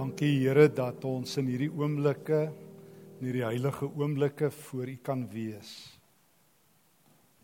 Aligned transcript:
Dankie 0.00 0.38
Here 0.40 0.70
dat 0.72 1.02
ons 1.04 1.34
in 1.36 1.48
hierdie 1.50 1.68
oomblikke, 1.76 2.46
in 3.18 3.26
hierdie 3.26 3.42
heilige 3.44 3.84
oomblikke 3.84 4.48
voor 4.62 4.88
U 4.88 4.94
kan 5.04 5.26
wees. 5.28 5.72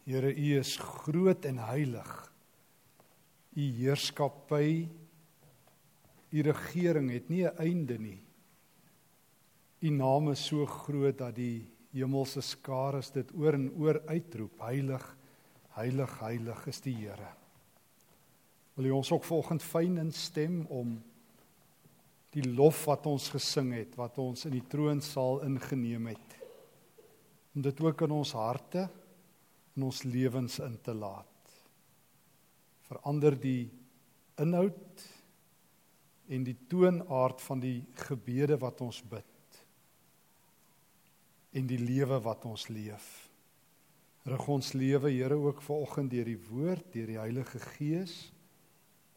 Here, 0.08 0.30
U 0.32 0.46
is 0.56 0.70
groot 0.80 1.44
en 1.44 1.58
heilig. 1.60 2.12
U 3.60 3.66
heerskappy, 3.76 4.86
U 6.32 6.44
regering 6.46 7.10
het 7.12 7.28
nie 7.28 7.44
'n 7.44 7.58
einde 7.60 7.98
nie. 7.98 8.22
U 9.82 9.90
naam 9.90 10.30
is 10.30 10.46
so 10.46 10.64
groot 10.64 11.18
dat 11.18 11.34
die 11.34 11.68
hemelse 11.92 12.40
skare 12.40 13.02
dit 13.12 13.34
oor 13.36 13.52
en 13.52 13.70
oor 13.76 14.00
uitroep. 14.08 14.60
Heilig, 14.60 15.04
heilig, 15.76 16.20
heilig 16.20 16.66
is 16.66 16.80
die 16.80 16.94
Here. 16.94 17.36
Wil 18.76 18.86
U 18.86 18.90
ons 18.90 19.12
ook 19.12 19.24
volgens 19.24 19.62
fyn 19.62 19.98
instem 19.98 20.64
om 20.68 21.02
die 22.36 22.44
lof 22.52 22.82
wat 22.90 23.06
ons 23.08 23.30
gesing 23.32 23.72
het, 23.72 23.94
wat 23.96 24.18
ons 24.20 24.44
in 24.48 24.56
die 24.58 24.66
troonsaal 24.68 25.40
ingeneem 25.46 26.10
het. 26.12 26.34
Om 27.56 27.64
dit 27.64 27.80
ook 27.80 28.04
in 28.04 28.12
ons 28.18 28.34
harte 28.36 28.84
en 29.76 29.86
ons 29.88 30.02
lewens 30.04 30.58
in 30.64 30.76
te 30.84 30.92
laat. 30.92 31.54
Verander 32.90 33.38
die 33.40 33.70
inhoud 34.42 35.06
en 36.28 36.44
die 36.44 36.58
toonaard 36.68 37.40
van 37.40 37.62
die 37.62 37.78
gebede 38.04 38.58
wat 38.60 38.84
ons 38.84 39.00
bid 39.00 39.24
en 41.56 41.64
die 41.64 41.80
lewe 41.80 42.18
wat 42.20 42.44
ons 42.44 42.66
leef. 42.68 43.06
Rig 44.28 44.48
ons 44.52 44.74
lewe, 44.76 45.08
Here, 45.08 45.38
ook 45.40 45.62
vanoggend 45.64 46.10
deur 46.12 46.28
die 46.28 46.40
woord, 46.50 46.90
deur 46.92 47.08
die 47.08 47.20
Heilige 47.22 47.62
Gees 47.78 48.26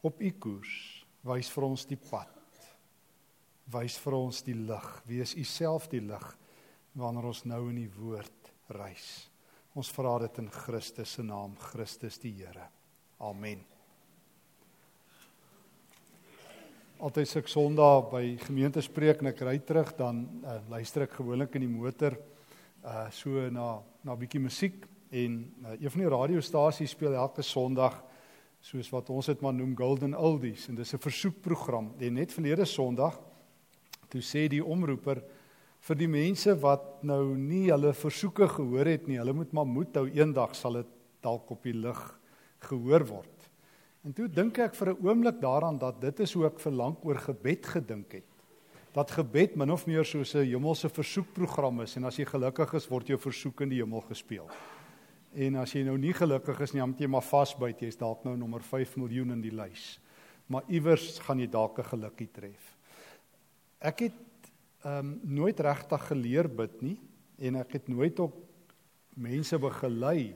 op 0.06 0.22
u 0.22 0.30
koers. 0.40 0.76
Wys 1.28 1.50
vir 1.52 1.66
ons 1.66 1.84
die 1.90 1.98
pad 2.00 2.39
wys 3.72 3.98
vir 4.02 4.16
ons 4.18 4.42
die 4.46 4.56
lig. 4.56 4.88
Wees 5.08 5.34
u 5.36 5.44
self 5.44 5.88
die 5.90 6.02
lig 6.02 6.26
wanneer 6.98 7.30
ons 7.30 7.44
nou 7.46 7.68
in 7.70 7.82
die 7.84 7.90
woord 7.94 8.50
reis. 8.74 9.30
Ons 9.78 9.90
vra 9.94 10.16
dit 10.24 10.40
in 10.42 10.48
Christus 10.50 11.14
se 11.14 11.22
naam, 11.22 11.54
Christus 11.70 12.18
die 12.18 12.32
Here. 12.40 12.66
Amen. 13.22 13.62
Altyd 17.00 17.28
se 17.30 17.40
ek 17.40 17.48
Sondag 17.48 18.10
by 18.10 18.24
gemeentespreek 18.42 19.22
en 19.22 19.30
ek 19.30 19.44
ry 19.46 19.54
terug 19.64 19.94
dan 19.96 20.24
uh, 20.42 20.58
luister 20.68 21.06
ek 21.06 21.14
gewoonlik 21.20 21.54
in 21.56 21.64
die 21.64 21.72
motor 21.72 22.18
uh 22.80 23.06
so 23.12 23.46
na 23.52 23.78
na 24.04 24.16
bietjie 24.16 24.40
musiek 24.40 24.86
en 25.12 25.40
uh, 25.64 25.74
een 25.76 25.92
van 25.92 26.02
die 26.02 26.12
radiostasies 26.12 26.94
speel 26.96 27.16
elke 27.16 27.44
Sondag 27.44 27.96
soos 28.60 28.90
wat 28.92 29.08
ons 29.12 29.30
dit 29.30 29.40
maar 29.40 29.56
noem 29.56 29.72
Golden 29.76 30.16
Oldies 30.16 30.68
en 30.68 30.76
dis 30.76 30.94
'n 30.94 31.00
versoekprogram. 31.00 31.94
Net 31.98 32.32
verlede 32.32 32.66
Sondag 32.66 33.16
toe 34.10 34.20
sê 34.20 34.48
die 34.48 34.64
omroeper 34.64 35.22
vir 35.80 35.96
die 35.96 36.08
mense 36.10 36.54
wat 36.60 37.02
nou 37.06 37.36
nie 37.38 37.70
hulle 37.70 37.92
versoeke 37.96 38.48
gehoor 38.48 38.86
het 38.86 39.06
nie, 39.08 39.18
hulle 39.20 39.32
moet 39.36 39.52
maar 39.56 39.68
moed 39.68 39.96
hou 39.96 40.08
eendag 40.08 40.54
sal 40.58 40.80
dit 40.80 40.90
dalk 41.24 41.50
op 41.50 41.62
die 41.64 41.76
lig 41.76 42.00
gehoor 42.68 43.06
word. 43.08 43.48
En 44.04 44.14
toe 44.16 44.28
dink 44.32 44.58
ek 44.58 44.74
vir 44.74 44.92
'n 44.92 45.06
oomblik 45.06 45.40
daaraan 45.40 45.78
dat 45.78 46.00
dit 46.00 46.20
is 46.20 46.32
hoe 46.32 46.46
ek 46.46 46.60
vir 46.60 46.72
lank 46.72 47.04
oor 47.04 47.16
gebed 47.16 47.66
gedink 47.66 48.12
het. 48.12 48.28
Dat 48.92 49.10
gebed 49.10 49.56
min 49.56 49.70
of 49.70 49.86
meer 49.86 50.04
soos 50.04 50.34
'n 50.34 50.44
hemelse 50.44 50.88
versoekprogram 50.88 51.80
is 51.80 51.96
en 51.96 52.04
as 52.04 52.16
jy 52.16 52.24
gelukkig 52.24 52.74
is, 52.74 52.88
word 52.88 53.06
jou 53.06 53.18
versoek 53.18 53.60
in 53.60 53.68
die 53.68 53.80
hemel 53.80 54.00
gespeel. 54.00 54.48
En 55.34 55.56
as 55.56 55.72
jy 55.72 55.84
nou 55.84 55.98
nie 55.98 56.12
gelukkig 56.12 56.60
is 56.60 56.72
nie, 56.72 56.80
dan 56.80 56.90
moet 56.90 57.00
jy 57.00 57.06
maar 57.06 57.22
vasbyt, 57.22 57.80
jy's 57.80 57.96
dalk 57.96 58.24
nou 58.24 58.36
nommer 58.36 58.60
5 58.60 58.96
miljoen 58.96 59.30
in 59.30 59.40
die 59.40 59.54
lys. 59.54 60.00
Maar 60.48 60.62
iewers 60.68 61.18
gaan 61.18 61.38
jy 61.38 61.46
dalk 61.46 61.78
'n 61.78 61.84
gelukkie 61.84 62.28
tref. 62.32 62.79
Ek 63.80 64.06
het 64.08 64.18
ehm 64.80 64.98
um, 64.98 65.08
nooit 65.36 65.60
regtig 65.60 66.06
geleer 66.08 66.48
bid 66.48 66.78
nie 66.80 66.96
en 67.36 67.56
ek 67.60 67.74
het 67.76 67.88
nooit 67.88 68.20
op 68.20 68.36
mense 69.16 69.58
begelei 69.60 70.32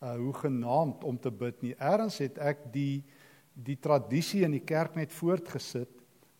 uh 0.00 0.16
hoe 0.16 0.32
genaamd 0.32 1.04
om 1.04 1.18
te 1.20 1.30
bid 1.30 1.62
nie. 1.62 1.74
Eerens 1.76 2.18
het 2.20 2.38
ek 2.38 2.66
die 2.72 3.02
die 3.52 3.76
tradisie 3.76 4.44
in 4.44 4.54
die 4.56 4.64
kerk 4.64 4.94
net 4.96 5.12
voortgesit 5.12 5.90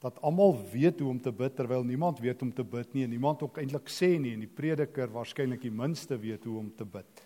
dat 0.00 0.20
almal 0.24 0.54
weet 0.72 1.00
hoe 1.00 1.10
om 1.10 1.20
te 1.20 1.32
bid 1.32 1.56
terwyl 1.56 1.84
niemand 1.84 2.20
weet 2.24 2.42
om 2.42 2.52
te 2.52 2.64
bid 2.64 2.94
nie 2.94 3.04
en 3.04 3.12
niemand 3.12 3.42
ook 3.44 3.58
eintlik 3.60 3.88
sê 3.92 4.14
nie 4.16 4.32
en 4.32 4.44
die 4.44 4.54
prediker 4.60 5.12
waarskynlik 5.12 5.60
die 5.60 5.72
minste 5.72 6.16
weet 6.16 6.44
hoe 6.48 6.58
om 6.58 6.70
te 6.76 6.84
bid. 6.84 7.24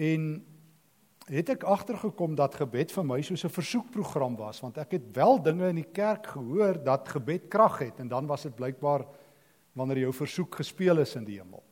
En 0.00 0.44
het 1.30 1.48
ek 1.54 1.64
agtergekom 1.64 2.34
dat 2.36 2.56
gebed 2.60 2.92
vir 2.92 3.04
my 3.04 3.20
soos 3.22 3.44
'n 3.44 3.52
versoekprogram 3.52 4.36
was 4.36 4.60
want 4.60 4.78
ek 4.78 4.92
het 4.92 5.16
wel 5.16 5.42
dinge 5.42 5.68
in 5.68 5.76
die 5.76 5.92
kerk 5.92 6.26
gehoor 6.26 6.76
dat 6.84 7.08
gebed 7.08 7.48
krag 7.48 7.78
het 7.78 8.00
en 8.00 8.08
dan 8.08 8.26
was 8.26 8.42
dit 8.42 8.54
blykbaar 8.54 9.06
wanneer 9.72 9.98
jou 9.98 10.12
versoek 10.12 10.54
gespeel 10.54 10.98
is 10.98 11.16
in 11.16 11.24
die 11.24 11.38
hemel. 11.40 11.62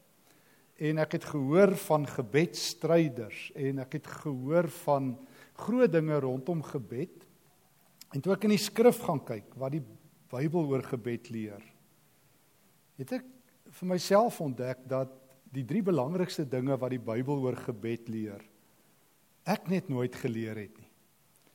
En 0.77 0.99
ek 0.99 1.13
het 1.13 1.25
gehoor 1.25 1.77
van 1.77 2.07
gebedstryders 2.07 3.53
en 3.55 3.79
ek 3.79 3.93
het 3.93 4.07
gehoor 4.07 4.69
van 4.69 5.19
groot 5.55 5.93
dinge 5.93 6.19
rondom 6.21 6.63
gebed. 6.63 7.27
En 8.13 8.21
toe 8.21 8.33
ek 8.33 8.45
in 8.45 8.57
die 8.57 8.59
skrif 8.59 8.99
gaan 9.05 9.23
kyk 9.25 9.55
wat 9.55 9.73
die 9.73 9.85
Bybel 10.33 10.65
oor 10.65 10.83
gebed 10.83 11.29
leer, 11.29 11.61
het 12.97 13.13
ek 13.13 13.25
vir 13.69 13.89
myself 13.89 14.41
ontdek 14.41 14.89
dat 14.89 15.13
die 15.53 15.65
drie 15.65 15.83
belangrikste 15.83 16.47
dinge 16.49 16.79
wat 16.81 16.91
die 16.91 16.99
Bybel 16.99 17.37
oor 17.45 17.57
gebed 17.57 18.09
leer 18.09 18.41
ek 19.45 19.69
net 19.69 19.89
nooit 19.89 20.15
geleer 20.15 20.57
het 20.57 20.79
nie. 20.79 20.91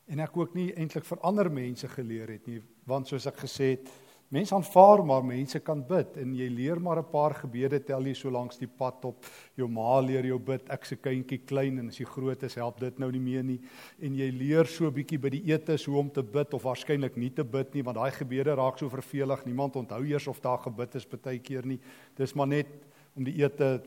En 0.07 0.19
ek 0.23 0.37
ook 0.39 0.53
nie 0.55 0.71
eintlik 0.79 1.05
vir 1.07 1.23
ander 1.27 1.49
mense 1.51 1.87
geleer 1.91 2.29
het 2.31 2.45
nie, 2.47 2.61
want 2.87 3.09
soos 3.09 3.27
ek 3.27 3.41
gesê 3.43 3.73
het, 3.75 3.89
mense 4.31 4.55
aanvaar 4.55 5.03
maar 5.07 5.23
mense 5.23 5.59
kan 5.63 5.79
bid 5.87 6.17
en 6.19 6.33
jy 6.35 6.47
leer 6.51 6.79
maar 6.83 6.99
'n 6.99 7.11
paar 7.11 7.33
gebede 7.33 7.79
tel 7.79 8.07
jy 8.07 8.13
so 8.13 8.29
langs 8.29 8.57
die 8.57 8.67
pad 8.67 9.05
op. 9.05 9.25
Jou 9.55 9.67
ma 9.67 9.99
leer 9.99 10.25
jou 10.25 10.39
bid, 10.39 10.69
ek 10.69 10.85
se 10.85 10.95
kindjie 10.95 11.45
klein 11.45 11.79
en 11.79 11.87
as 11.87 11.99
jy 11.99 12.05
groot 12.05 12.43
is, 12.43 12.55
help 12.55 12.79
dit 12.79 12.99
nou 12.99 13.11
nie 13.11 13.19
meer 13.19 13.43
nie. 13.43 13.59
En 14.01 14.15
jy 14.15 14.31
leer 14.31 14.65
so 14.65 14.87
'n 14.87 14.93
bietjie 14.93 15.19
by 15.19 15.29
die 15.29 15.51
etes 15.51 15.85
hoe 15.85 15.97
om 15.97 16.09
te 16.09 16.23
bid 16.23 16.53
of 16.53 16.63
waarskynlik 16.63 17.15
nie 17.17 17.29
te 17.29 17.43
bid 17.43 17.73
nie, 17.73 17.83
want 17.83 17.97
daai 17.97 18.11
gebede 18.11 18.55
raak 18.55 18.77
so 18.77 18.89
vervelig. 18.89 19.45
Niemand 19.45 19.75
onthou 19.75 20.03
eers 20.03 20.27
of 20.27 20.39
daar 20.41 20.59
gebid 20.59 20.95
is 20.95 21.05
baie 21.05 21.39
keer 21.39 21.65
nie. 21.65 21.79
Dis 22.15 22.33
maar 22.33 22.47
net 22.47 22.67
om 23.15 23.23
die 23.23 23.43
ete 23.43 23.81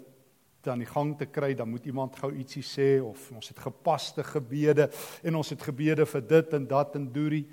dan 0.62 0.82
die 0.82 0.88
gang 0.88 1.14
te 1.18 1.26
kry, 1.26 1.54
dan 1.54 1.70
moet 1.70 1.86
iemand 1.86 2.16
gou 2.20 2.30
ietsie 2.36 2.64
sê 2.64 3.00
of 3.02 3.30
ons 3.32 3.48
het 3.48 3.58
gepaste 3.58 4.24
gebede 4.24 4.90
en 5.22 5.40
ons 5.40 5.50
het 5.50 5.62
gebede 5.62 6.06
vir 6.06 6.26
dit 6.34 6.56
en 6.58 6.66
dat 6.66 6.96
en 6.96 7.08
doerie. 7.12 7.46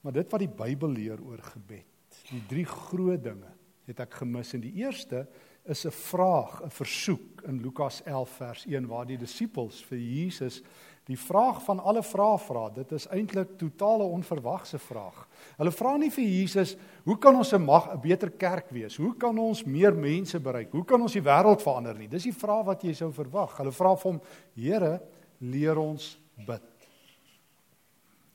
Maar 0.00 0.12
dit 0.20 0.30
wat 0.32 0.44
die 0.44 0.56
Bybel 0.60 0.94
leer 0.94 1.22
oor 1.22 1.42
gebed, 1.42 2.20
die 2.30 2.44
drie 2.48 2.66
groot 2.68 3.22
dinge 3.24 3.50
het 3.88 4.00
ek 4.04 4.20
gemis 4.20 4.52
en 4.54 4.62
die 4.62 4.74
eerste 4.84 5.26
is 5.68 5.84
'n 5.84 5.90
vraag, 5.90 6.62
'n 6.62 6.70
versoek 6.70 7.42
in 7.46 7.60
Lukas 7.60 8.02
11 8.04 8.30
vers 8.30 8.66
1 8.66 8.86
waar 8.86 9.06
die 9.06 9.18
disippels 9.18 9.84
vir 9.84 9.98
Jesus 9.98 10.62
die 11.08 11.16
vraag 11.16 11.62
van 11.64 11.80
alle 11.80 12.02
vrae 12.04 12.36
vra. 12.44 12.66
Dit 12.74 12.92
is 12.92 13.06
eintlik 13.08 13.54
totale 13.60 14.04
onverwagse 14.04 14.78
vraag. 14.78 15.22
Hulle 15.56 15.72
vra 15.72 15.94
nie 15.96 16.10
vir 16.12 16.24
Jesus, 16.24 16.76
"Hoe 17.04 17.16
kan 17.18 17.36
ons 17.36 17.52
'n 17.52 17.64
mag 17.64 17.94
'n 17.94 18.00
beter 18.00 18.30
kerk 18.30 18.70
wees? 18.70 18.96
Hoe 18.96 19.14
kan 19.16 19.38
ons 19.38 19.64
meer 19.64 19.94
mense 19.94 20.40
bereik? 20.40 20.70
Hoe 20.70 20.84
kan 20.84 21.00
ons 21.00 21.12
die 21.12 21.22
wêreld 21.22 21.62
verander 21.62 21.98
nie?" 21.98 22.08
Dis 22.08 22.24
die 22.24 22.32
vraag 22.32 22.64
wat 22.64 22.82
jy 22.82 22.92
sou 22.92 23.12
verwag. 23.12 23.56
Hulle 23.56 23.72
vra 23.72 23.96
vir 23.96 24.12
hom, 24.12 24.20
"Here, 24.54 25.00
leer 25.40 25.78
ons 25.78 26.18
bid." 26.46 26.62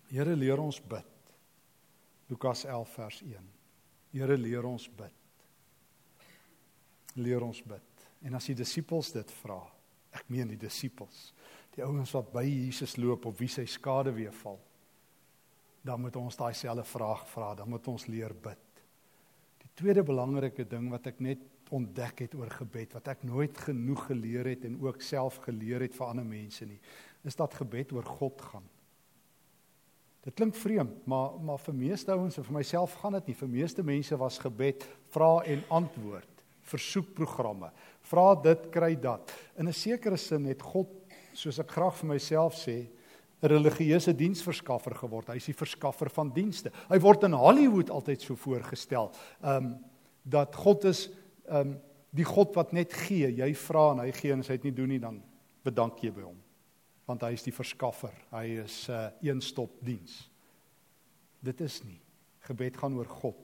Here, 0.10 0.36
leer 0.36 0.60
ons 0.60 0.82
bid. 0.82 1.06
Lukas 2.28 2.66
11 2.66 2.90
vers 2.90 3.22
1. 3.22 3.50
Here, 4.12 4.38
leer 4.38 4.64
ons 4.64 4.90
bid. 4.90 5.14
Leer 7.16 7.42
ons 7.44 7.62
bid. 7.62 7.82
En 8.22 8.34
as 8.34 8.46
die 8.46 8.56
disippels 8.56 9.12
dit 9.12 9.32
vra, 9.32 9.62
ek 10.12 10.30
meen 10.30 10.48
die 10.48 10.58
disippels 10.58 11.34
die 11.76 11.84
ouens 11.86 12.12
wat 12.14 12.30
by 12.34 12.44
Jesus 12.46 12.98
loop 12.98 13.26
op 13.26 13.40
wie 13.40 13.50
sy 13.50 13.66
skade 13.70 14.14
weer 14.14 14.34
val. 14.44 14.60
Dan 15.84 16.02
moet 16.02 16.16
ons 16.16 16.38
daai 16.40 16.54
selfde 16.56 16.86
vraag 16.88 17.26
vra, 17.32 17.54
dan 17.56 17.70
moet 17.70 17.88
ons 17.92 18.06
leer 18.08 18.34
bid. 18.34 18.84
Die 19.64 19.72
tweede 19.76 20.04
belangrike 20.06 20.66
ding 20.70 20.90
wat 20.94 21.10
ek 21.12 21.20
net 21.24 21.50
ontdek 21.74 22.26
het 22.28 22.36
oor 22.38 22.52
gebed 22.54 22.94
wat 22.94 23.08
ek 23.16 23.24
nooit 23.26 23.58
genoeg 23.66 24.06
geleer 24.12 24.52
het 24.52 24.68
en 24.68 24.78
ook 24.84 25.02
self 25.02 25.40
geleer 25.48 25.82
het 25.88 25.96
vir 25.98 26.06
ander 26.06 26.28
mense 26.28 26.68
nie, 26.70 26.80
is 27.26 27.38
dat 27.40 27.56
gebed 27.58 27.94
oor 27.96 28.06
God 28.20 28.42
gaan. 28.52 28.68
Dit 30.24 30.38
klink 30.40 30.56
vreemd, 30.56 31.02
maar 31.10 31.34
maar 31.44 31.60
vir 31.60 31.76
meeste 31.76 32.14
ouens 32.14 32.38
en 32.40 32.46
vir 32.48 32.56
myself 32.56 32.94
gaan 33.02 33.18
dit 33.18 33.32
nie. 33.32 33.36
Vir 33.36 33.50
meeste 33.52 33.84
mense 33.84 34.20
was 34.22 34.40
gebed 34.40 34.86
vra 35.12 35.32
en 35.52 35.66
antwoord, 35.82 36.46
versoekprogramme. 36.70 37.74
Vra 38.08 38.30
dit, 38.46 38.70
kry 38.72 38.94
dat. 38.96 39.34
In 39.60 39.68
'n 39.68 39.74
sekere 39.74 40.18
sin 40.18 40.46
het 40.46 40.62
God 40.62 40.88
soos 41.34 41.60
ek 41.60 41.72
graag 41.72 41.96
vir 42.00 42.10
myself 42.14 42.56
sê, 42.56 42.90
'n 43.44 43.50
religieuse 43.52 44.14
diensverskaffer 44.16 44.96
geword. 44.96 45.28
Hy 45.28 45.36
is 45.36 45.50
die 45.52 45.58
verskaffer 45.58 46.10
van 46.10 46.32
dienste. 46.32 46.72
Hy 46.90 47.00
word 47.04 47.26
in 47.28 47.36
Hollywood 47.36 47.90
altyd 47.92 48.22
so 48.22 48.36
voorgestel, 48.36 49.12
ehm 49.42 49.66
um, 49.66 49.74
dat 50.24 50.56
God 50.56 50.86
is 50.86 51.10
ehm 51.50 51.74
um, 51.74 51.80
die 52.16 52.24
God 52.24 52.56
wat 52.56 52.72
net 52.72 52.94
gee. 52.94 53.28
Jy 53.28 53.54
vra 53.56 53.92
en 53.92 54.00
hy 54.00 54.12
gee 54.12 54.32
en 54.32 54.40
as 54.40 54.48
hy 54.48 54.58
dit 54.62 54.70
nie 54.70 54.78
doen 54.78 54.90
nie 54.90 55.00
dan 55.00 55.22
bedank 55.66 56.00
jy 56.04 56.12
by 56.12 56.22
hom. 56.22 56.38
Want 57.06 57.22
hy 57.26 57.34
is 57.34 57.44
die 57.44 57.52
verskaffer. 57.52 58.14
Hy 58.32 58.62
is 58.64 58.88
'n 58.88 58.94
uh, 58.94 59.10
een-stop 59.22 59.82
diens. 59.82 60.30
Dit 61.42 61.62
is 61.62 61.84
nie. 61.84 62.00
Gebed 62.48 62.78
gaan 62.78 62.96
oor 62.96 63.08
God. 63.08 63.40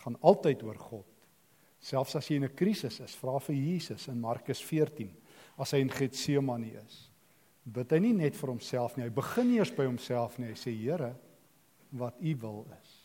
gaan 0.00 0.16
altyd 0.20 0.62
oor 0.62 0.78
God. 0.78 1.06
Selfs 1.78 2.16
as 2.16 2.28
jy 2.28 2.36
in 2.36 2.44
'n 2.44 2.54
krisis 2.56 3.00
is, 3.00 3.14
vra 3.14 3.38
vir 3.38 3.54
Jesus 3.54 4.08
in 4.08 4.20
Markus 4.20 4.62
14 4.62 5.19
as 5.60 5.74
hy 5.74 5.82
in 5.84 5.92
Getsemane 5.92 6.72
is. 6.80 6.98
Bid 7.64 7.92
hy 7.92 8.00
nie 8.02 8.14
net 8.16 8.38
vir 8.38 8.54
homself 8.54 8.96
nie, 8.96 9.04
hy 9.04 9.12
begin 9.14 9.52
eers 9.58 9.72
by 9.76 9.84
homself 9.84 10.38
nie. 10.40 10.48
Hy 10.54 10.58
sê 10.58 10.72
Here, 10.72 11.12
wat 11.92 12.16
U 12.20 12.34
wil 12.40 12.64
is. 12.78 12.96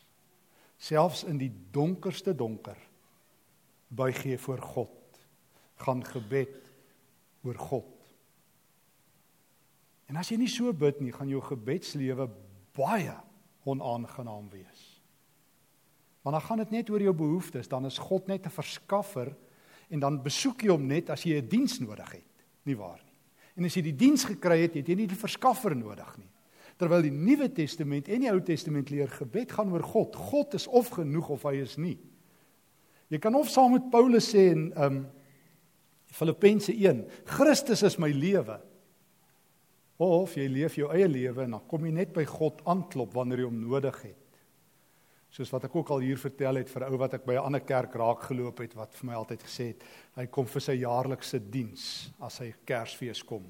Selfs 0.78 1.24
in 1.28 1.38
die 1.40 1.52
donkerste 1.72 2.34
donker 2.36 2.78
buig 3.96 4.18
jy 4.26 4.38
voor 4.40 4.62
God. 4.74 5.20
Gaan 5.84 6.02
gebed 6.04 6.56
oor 7.46 7.60
God. 7.60 7.92
En 10.10 10.18
as 10.20 10.30
jy 10.30 10.38
nie 10.40 10.50
so 10.50 10.72
bid 10.76 11.00
nie, 11.02 11.14
gaan 11.14 11.30
jou 11.30 11.42
gebedslewe 11.42 12.28
baie 12.76 13.14
onaangenaam 13.66 14.46
wees. 14.52 14.84
Want 16.22 16.38
dan 16.38 16.46
gaan 16.46 16.62
dit 16.62 16.74
net 16.74 16.90
oor 16.90 17.02
jou 17.02 17.14
behoeftes, 17.14 17.70
dan 17.70 17.86
is 17.86 17.98
God 18.02 18.26
net 18.26 18.46
'n 18.46 18.50
verskaffer 18.50 19.34
en 19.90 20.00
dan 20.00 20.22
besoek 20.22 20.62
jy 20.62 20.70
hom 20.70 20.86
net 20.86 21.10
as 21.10 21.22
jy 21.22 21.38
'n 21.38 21.48
diens 21.48 21.78
nodig 21.78 22.12
het, 22.12 22.25
nie 22.66 22.76
waar 22.78 22.98
nie. 23.00 23.14
En 23.56 23.68
as 23.68 23.76
jy 23.76 23.86
die 23.88 23.96
diens 23.96 24.26
gekry 24.28 24.60
het, 24.66 24.76
het 24.76 24.88
jy 24.88 24.96
nie 24.98 25.08
die 25.08 25.18
verskaffer 25.18 25.74
nodig 25.76 26.10
nie. 26.20 26.28
Terwyl 26.76 27.06
die 27.06 27.14
Nuwe 27.14 27.48
Testament 27.56 28.10
en 28.12 28.24
die 28.26 28.28
Ou 28.28 28.40
Testament 28.44 28.90
leer 28.92 29.08
gebed 29.08 29.54
gaan 29.56 29.72
oor 29.72 29.84
God. 29.86 30.16
God 30.28 30.56
is 30.58 30.66
of 30.68 30.90
genoeg 30.92 31.30
of 31.32 31.46
hy 31.48 31.54
is 31.62 31.78
nie. 31.80 31.96
Jy 33.08 33.20
kan 33.22 33.36
of 33.38 33.48
saam 33.48 33.72
met 33.76 33.86
Paulus 33.92 34.28
sê 34.34 34.50
in 34.52 34.68
um 34.76 35.04
Filippense 36.16 36.72
1, 36.72 37.02
Christus 37.28 37.82
is 37.84 37.96
my 38.00 38.08
lewe. 38.14 38.58
Of 40.02 40.36
jy 40.36 40.46
leef 40.52 40.76
jou 40.78 40.90
eie 40.92 41.08
lewe 41.08 41.44
en 41.44 41.56
dan 41.56 41.64
kom 41.68 41.84
jy 41.86 41.92
net 41.96 42.12
by 42.14 42.24
God 42.28 42.60
aanklop 42.68 43.14
wanneer 43.16 43.42
jy 43.42 43.48
hom 43.48 43.58
nodig 43.64 43.98
het. 44.04 44.25
Soos 45.36 45.50
wat 45.52 45.66
ek 45.68 45.74
ook 45.76 45.90
al 45.92 46.00
hier 46.00 46.16
vertel 46.16 46.62
het 46.62 46.70
vir 46.72 46.86
ou 46.86 46.96
wat 46.96 47.18
ek 47.18 47.26
by 47.26 47.34
'n 47.34 47.44
ander 47.44 47.60
kerk 47.60 47.94
raak 47.94 48.22
geloop 48.24 48.58
het 48.58 48.74
wat 48.74 48.94
vir 48.94 49.06
my 49.06 49.14
altyd 49.14 49.42
gesê 49.42 49.66
het, 49.68 49.84
hy 50.16 50.26
kom 50.26 50.46
vir 50.46 50.60
sy 50.60 50.72
jaarlikse 50.72 51.38
diens 51.50 52.10
as 52.20 52.38
hy 52.38 52.54
Kersfees 52.64 53.22
kom. 53.22 53.44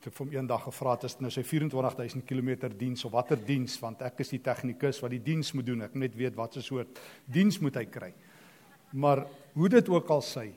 Ek 0.00 0.04
het 0.04 0.18
hom 0.18 0.30
eendag 0.30 0.64
gevra 0.64 0.90
het 0.90 1.04
is 1.04 1.20
nou 1.20 1.30
sy 1.30 1.42
24000 1.42 2.26
km 2.26 2.68
diens 2.76 3.04
of 3.04 3.12
watter 3.12 3.36
diens 3.36 3.80
want 3.80 4.02
ek 4.02 4.20
is 4.20 4.28
die 4.28 4.42
tegnikus 4.42 5.00
wat 5.00 5.10
die 5.10 5.22
diens 5.22 5.54
moet 5.54 5.66
doen. 5.66 5.82
Ek 5.82 5.94
moet 5.94 6.00
net 6.00 6.14
weet 6.14 6.36
wat 6.36 6.52
se 6.52 6.62
soort 6.62 7.00
diens 7.26 7.58
moet 7.58 7.74
hy 7.74 7.84
kry. 7.86 8.12
Maar 8.92 9.26
hoe 9.54 9.68
dit 9.68 9.88
ook 9.88 10.10
al 10.10 10.20
sy. 10.20 10.52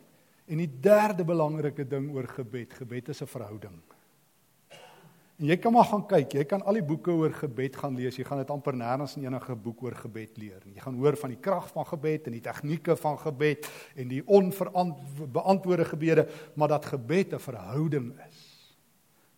En 0.47 0.57
die 0.57 0.79
derde 0.81 1.23
belangrike 1.23 1.87
ding 1.87 2.11
oor 2.11 2.27
gebed, 2.27 2.73
gebed 2.73 3.09
is 3.09 3.21
'n 3.21 3.27
verhouding. 3.27 3.90
En 5.41 5.49
jy 5.49 5.55
kan 5.57 5.73
maar 5.73 5.87
gaan 5.89 6.03
kyk, 6.05 6.35
jy 6.37 6.43
kan 6.45 6.61
al 6.69 6.77
die 6.77 6.85
boeke 6.85 7.09
oor 7.17 7.33
gebed 7.33 7.79
gaan 7.81 7.95
lees. 7.97 8.19
Jy 8.19 8.27
gaan 8.27 8.43
dit 8.43 8.51
amper 8.53 8.75
nêrens 8.77 9.15
in 9.17 9.23
enige 9.25 9.55
boek 9.57 9.79
oor 9.87 9.95
gebed 9.97 10.37
leer. 10.37 10.61
Jy 10.69 10.83
gaan 10.83 10.99
hoor 11.01 11.17
van 11.17 11.33
die 11.33 11.39
krag 11.41 11.65
van 11.73 11.87
gebed 11.89 12.29
en 12.29 12.35
die 12.37 12.43
tegnieke 12.45 12.93
van 13.01 13.17
gebed 13.23 13.65
en 13.97 14.11
die 14.11 14.21
onverantwoorde 14.21 15.89
gebede, 15.95 16.27
maar 16.53 16.69
dat 16.75 16.85
gebed 16.93 17.33
'n 17.33 17.41
verhouding 17.41 18.13
is. 18.29 18.45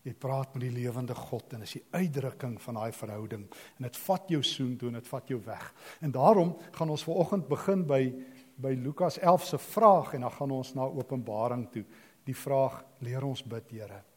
Jy 0.04 0.14
praat 0.20 0.54
met 0.54 0.68
die 0.68 0.84
lewende 0.84 1.16
God 1.16 1.54
en 1.54 1.62
is 1.62 1.72
die 1.72 1.86
uitdrukking 1.92 2.62
van 2.62 2.74
daai 2.74 2.92
verhouding 2.92 3.48
en 3.78 3.84
dit 3.84 3.98
vat 3.98 4.24
jou 4.28 4.44
soontoe 4.44 4.88
en 4.88 4.94
dit 4.94 5.08
vat 5.08 5.28
jou 5.28 5.42
weg. 5.46 5.74
En 6.02 6.12
daarom 6.12 6.58
gaan 6.72 6.90
ons 6.90 7.04
vanoggend 7.04 7.48
begin 7.48 7.88
by 7.88 8.14
by 8.56 8.76
Lukas 8.76 9.18
11 9.20 9.44
se 9.44 9.58
vraag 9.58 10.14
en 10.14 10.22
dan 10.22 10.32
gaan 10.32 10.52
ons 10.52 10.74
na 10.74 10.82
Openbaring 10.82 11.72
toe. 11.72 11.86
Die 12.24 12.36
vraag: 12.36 12.84
Leer 13.00 13.24
ons 13.24 13.44
bid, 13.44 13.72
Here. 13.72 14.13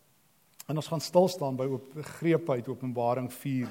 En 0.66 0.80
ons 0.80 0.88
gaan 0.90 1.02
stil 1.02 1.28
staan 1.30 1.56
by 1.58 1.66
op 1.70 1.92
grepe 2.18 2.56
uit 2.58 2.68
Openbaring 2.68 3.28
4 3.30 3.68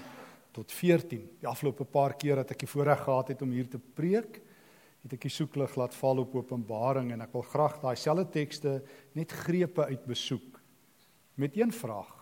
tot 0.56 0.72
14. 0.72 1.26
Die 1.42 1.50
afgelope 1.50 1.84
paar 1.84 2.16
keer 2.16 2.40
dat 2.40 2.54
ek 2.56 2.64
die 2.64 2.72
voorreg 2.72 3.02
gehad 3.04 3.34
het 3.34 3.44
om 3.44 3.52
hier 3.52 3.68
te 3.68 3.80
preek, 3.80 4.40
het 5.04 5.16
ek 5.18 5.28
die 5.28 5.34
soeklig 5.34 5.76
laat 5.76 5.94
val 5.98 6.24
op 6.24 6.38
Openbaring 6.40 7.12
en 7.12 7.26
ek 7.26 7.36
wil 7.36 7.44
graag 7.52 7.82
daai 7.84 8.00
selfde 8.00 8.30
tekste 8.32 8.78
net 9.14 9.36
grepe 9.44 9.90
uit 9.92 10.08
besoek 10.08 10.62
met 11.36 11.60
een 11.60 11.76
vraag. 11.76 12.14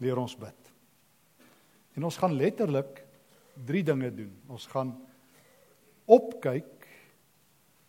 Leer 0.00 0.18
ons 0.18 0.34
bid. 0.40 0.72
En 1.92 2.08
ons 2.08 2.16
gaan 2.16 2.32
letterlik 2.32 3.04
drie 3.68 3.84
dinge 3.84 4.08
doen. 4.16 4.32
Ons 4.48 4.64
gaan 4.72 4.96
opkyk 6.08 6.88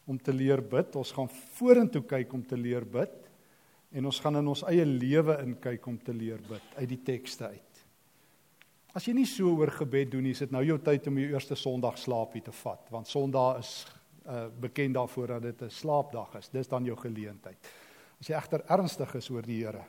om 0.04 0.20
te 0.20 0.36
leer 0.36 0.60
bid. 0.60 1.00
Ons 1.00 1.16
gaan 1.16 1.32
vorentoe 1.56 2.04
kyk 2.04 2.36
om 2.36 2.44
te 2.44 2.60
leer 2.60 2.84
bid 2.84 3.23
en 3.94 4.06
ons 4.10 4.20
gaan 4.20 4.40
in 4.40 4.48
ons 4.48 4.64
eie 4.70 4.86
lewe 4.86 5.38
inkyk 5.44 5.88
om 5.88 5.98
te 6.02 6.14
leer 6.14 6.42
bid 6.50 6.78
uit 6.80 6.90
die 6.90 7.02
tekste 7.06 7.52
uit. 7.54 7.82
As 8.94 9.08
jy 9.08 9.14
nie 9.18 9.26
so 9.30 9.56
oor 9.58 9.72
gebed 9.74 10.12
doen 10.14 10.26
nie, 10.26 10.36
is 10.36 10.44
dit 10.44 10.52
nou 10.54 10.62
jou 10.66 10.78
tyd 10.82 11.08
om 11.10 11.18
jou 11.18 11.32
eerste 11.34 11.58
Sondag 11.58 11.98
slaapie 11.98 12.44
te 12.46 12.54
vat, 12.64 12.90
want 12.94 13.10
Sondag 13.10 13.62
is 13.64 13.74
uh 14.24 14.48
bekend 14.64 14.96
daarvoor 14.96 15.28
dat 15.28 15.42
dit 15.42 15.62
'n 15.62 15.70
slaapdag 15.70 16.36
is. 16.40 16.50
Dis 16.50 16.68
dan 16.68 16.86
jou 16.86 16.96
geleentheid. 16.96 17.58
As 18.20 18.28
jy 18.28 18.36
egter 18.36 18.64
ernstig 18.72 19.16
is 19.16 19.30
oor 19.30 19.42
die 19.42 19.66
Here, 19.66 19.84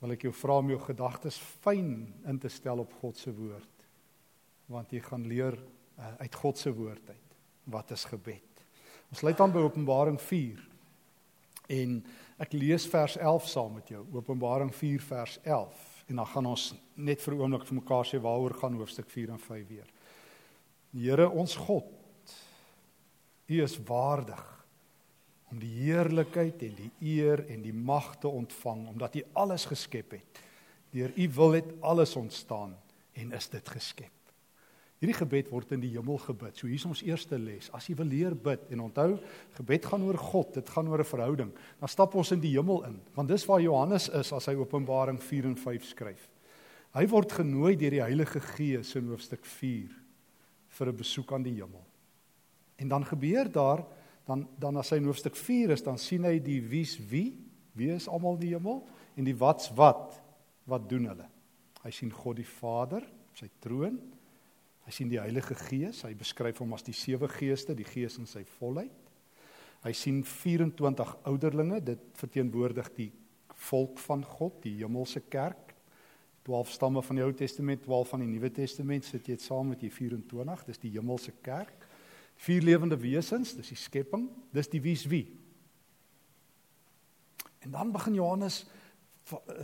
wil 0.00 0.12
ek 0.12 0.22
jou 0.22 0.32
vra 0.32 0.58
om 0.58 0.68
jou 0.68 0.78
gedagtes 0.78 1.38
fyn 1.38 2.14
in 2.28 2.38
te 2.38 2.48
stel 2.48 2.78
op 2.78 2.92
God 3.00 3.16
se 3.16 3.32
woord. 3.32 3.86
Want 4.66 4.92
jy 4.92 5.00
gaan 5.00 5.26
leer 5.26 5.58
uh, 5.98 6.14
uit 6.18 6.34
God 6.34 6.58
se 6.58 6.72
woord 6.74 7.08
uit 7.08 7.36
wat 7.64 7.90
is 7.90 8.04
gebed. 8.04 8.64
Ons 9.08 9.18
sluit 9.18 9.40
aan 9.40 9.52
by 9.52 9.58
Openbaring 9.64 10.20
4. 10.20 10.60
En 11.72 12.04
Ek 12.40 12.52
lees 12.52 12.86
vers 12.90 13.16
11 13.16 13.48
saam 13.48 13.76
met 13.78 13.88
jou. 13.88 14.02
Openbaring 14.12 14.72
4 14.74 15.02
vers 15.06 15.38
11 15.42 15.90
en 16.06 16.18
dan 16.20 16.26
gaan 16.26 16.46
ons 16.46 16.64
net 16.94 17.22
vir 17.22 17.34
'n 17.34 17.40
oomblik 17.40 17.66
vir 17.66 17.74
mekaar 17.74 18.04
sê 18.04 18.20
waaroor 18.20 18.54
gaan 18.54 18.74
hoofstuk 18.74 19.10
4 19.10 19.30
en 19.30 19.38
5 19.38 19.68
weer. 19.68 19.86
Here 20.92 21.30
ons 21.30 21.56
God, 21.56 21.84
U 23.46 23.62
is 23.62 23.78
waardig 23.78 24.66
om 25.50 25.58
die 25.58 25.72
heerlikheid 25.84 26.62
en 26.62 26.74
die 26.74 26.90
eer 27.00 27.44
en 27.48 27.62
die 27.62 27.72
mag 27.72 28.16
te 28.18 28.28
ontvang 28.28 28.88
omdat 28.88 29.16
U 29.16 29.22
alles 29.32 29.64
geskep 29.64 30.10
het. 30.10 30.40
Deur 30.90 31.12
U 31.16 31.28
wil 31.28 31.52
het 31.52 31.72
alles 31.80 32.16
ontstaan 32.16 32.76
en 33.12 33.32
is 33.32 33.48
dit 33.48 33.68
geskep. 33.68 34.23
Hierdie 35.04 35.18
gebed 35.18 35.50
word 35.52 35.72
in 35.76 35.82
die 35.82 35.90
hemel 35.92 36.16
gebid. 36.22 36.56
So 36.56 36.64
hier 36.64 36.78
is 36.80 36.86
ons 36.88 37.02
eerste 37.04 37.36
les. 37.36 37.66
As 37.76 37.84
jy 37.90 37.94
wil 37.98 38.08
leer 38.08 38.32
bid 38.32 38.70
en 38.72 38.86
onthou, 38.86 39.18
gebed 39.58 39.88
gaan 39.90 40.06
oor 40.06 40.16
God, 40.16 40.54
dit 40.56 40.70
gaan 40.72 40.88
oor 40.88 41.02
'n 41.04 41.04
verhouding. 41.04 41.50
Dan 41.80 41.88
stap 41.92 42.14
ons 42.14 42.32
in 42.32 42.40
die 42.40 42.54
hemel 42.56 42.84
in, 42.84 43.00
want 43.14 43.28
dis 43.28 43.44
waar 43.44 43.60
Johannes 43.60 44.08
is 44.08 44.32
as 44.32 44.46
hy 44.46 44.54
Openbaring 44.54 45.20
4 45.20 45.44
en 45.44 45.56
5 45.56 45.84
skryf. 45.84 46.30
Hy 46.94 47.06
word 47.06 47.32
genooi 47.32 47.76
deur 47.76 47.90
die 47.90 48.00
Heilige 48.00 48.40
Gees 48.40 48.96
in 48.96 49.08
hoofstuk 49.08 49.44
4 49.44 49.90
vir 50.68 50.88
'n 50.88 50.96
besoek 50.96 51.32
aan 51.32 51.42
die 51.42 51.60
hemel. 51.60 51.84
En 52.78 52.88
dan 52.88 53.04
gebeur 53.04 53.52
daar 53.52 53.84
dan 54.26 54.48
dan 54.58 54.76
as 54.76 54.90
hy 54.90 54.96
in 54.96 55.04
hoofstuk 55.04 55.36
4 55.36 55.70
is, 55.70 55.82
dan 55.82 55.98
sien 55.98 56.24
hy 56.24 56.38
die 56.38 56.62
wie's 56.62 56.96
wie, 57.10 57.36
wie 57.74 57.90
is 57.90 58.08
almal 58.08 58.34
in 58.34 58.40
die 58.40 58.54
hemel 58.54 58.88
en 59.16 59.24
die 59.24 59.36
wat's 59.36 59.70
wat, 59.74 60.22
wat 60.64 60.88
doen 60.88 61.04
hulle? 61.04 61.28
Hy 61.82 61.90
sien 61.90 62.10
God 62.10 62.36
die 62.36 62.46
Vader 62.46 63.02
sy 63.34 63.50
troon 63.60 64.00
Hy 64.84 64.92
sien 64.92 65.08
die 65.08 65.20
Heilige 65.20 65.56
Gees, 65.56 66.02
hy 66.04 66.12
beskryf 66.18 66.60
hom 66.60 66.74
as 66.76 66.84
die 66.84 66.96
sewe 66.96 67.28
geeste, 67.32 67.76
die 67.76 67.88
Gees 67.88 68.18
in 68.20 68.28
sy 68.28 68.44
volheid. 68.58 68.92
Hy 69.84 69.92
sien 69.96 70.22
24 70.24 71.14
ouderlinge, 71.28 71.80
dit 71.84 72.04
verteenwoordig 72.16 72.90
die 72.96 73.10
volk 73.68 73.98
van 74.04 74.24
God, 74.24 74.60
die 74.64 74.76
hemelse 74.80 75.24
kerk. 75.32 75.72
12 76.44 76.74
stamme 76.76 77.00
van 77.04 77.16
die 77.16 77.24
Ou 77.24 77.32
Testament, 77.36 77.84
12 77.86 78.12
van 78.12 78.24
die 78.24 78.28
Nuwe 78.28 78.50
Testament, 78.52 79.06
sit 79.08 79.28
jy 79.28 79.38
dit 79.38 79.44
saam 79.44 79.72
met 79.72 79.80
die 79.80 79.92
24, 79.92 80.64
dis 80.68 80.82
die 80.82 80.92
hemelse 80.96 81.32
kerk. 81.44 81.86
Vier 82.44 82.64
lewende 82.66 82.98
wesens, 83.00 83.54
dis 83.56 83.72
die 83.72 83.80
skepping, 83.80 84.26
dis 84.52 84.68
die 84.72 84.82
wie's 84.84 85.06
wie. 85.08 85.24
En 87.64 87.72
dan 87.72 87.92
begin 87.94 88.18
Johannes 88.18 88.64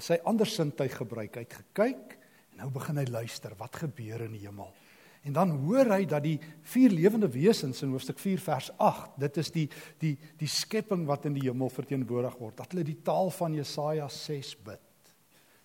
sy 0.00 0.16
andersindheid 0.24 0.94
gebruik. 0.96 1.36
Hy 1.36 1.44
het 1.44 1.58
gekyk 1.58 2.14
en 2.54 2.62
nou 2.62 2.70
begin 2.72 3.00
hy 3.00 3.04
luister, 3.10 3.52
wat 3.60 3.76
gebeur 3.82 4.24
in 4.24 4.38
die 4.38 4.46
hemel? 4.46 4.72
En 5.20 5.34
dan 5.36 5.50
hoor 5.50 5.90
hy 5.92 6.04
dat 6.08 6.24
die 6.24 6.38
vier 6.72 6.92
lewende 6.94 7.28
wesens 7.28 7.82
in 7.84 7.92
hoofstuk 7.92 8.18
4 8.18 8.40
vers 8.40 8.70
8, 8.80 9.18
dit 9.20 9.40
is 9.42 9.50
die 9.52 9.66
die 10.00 10.14
die 10.40 10.48
skepping 10.48 11.04
wat 11.08 11.26
in 11.28 11.36
die 11.36 11.44
hemel 11.44 11.68
verteenwoordig 11.72 12.38
word. 12.40 12.56
Dat 12.56 12.72
hulle 12.72 12.86
die 12.88 13.02
taal 13.04 13.28
van 13.36 13.54
Jesaja 13.54 14.08
6 14.08 14.54
bid. 14.64 15.12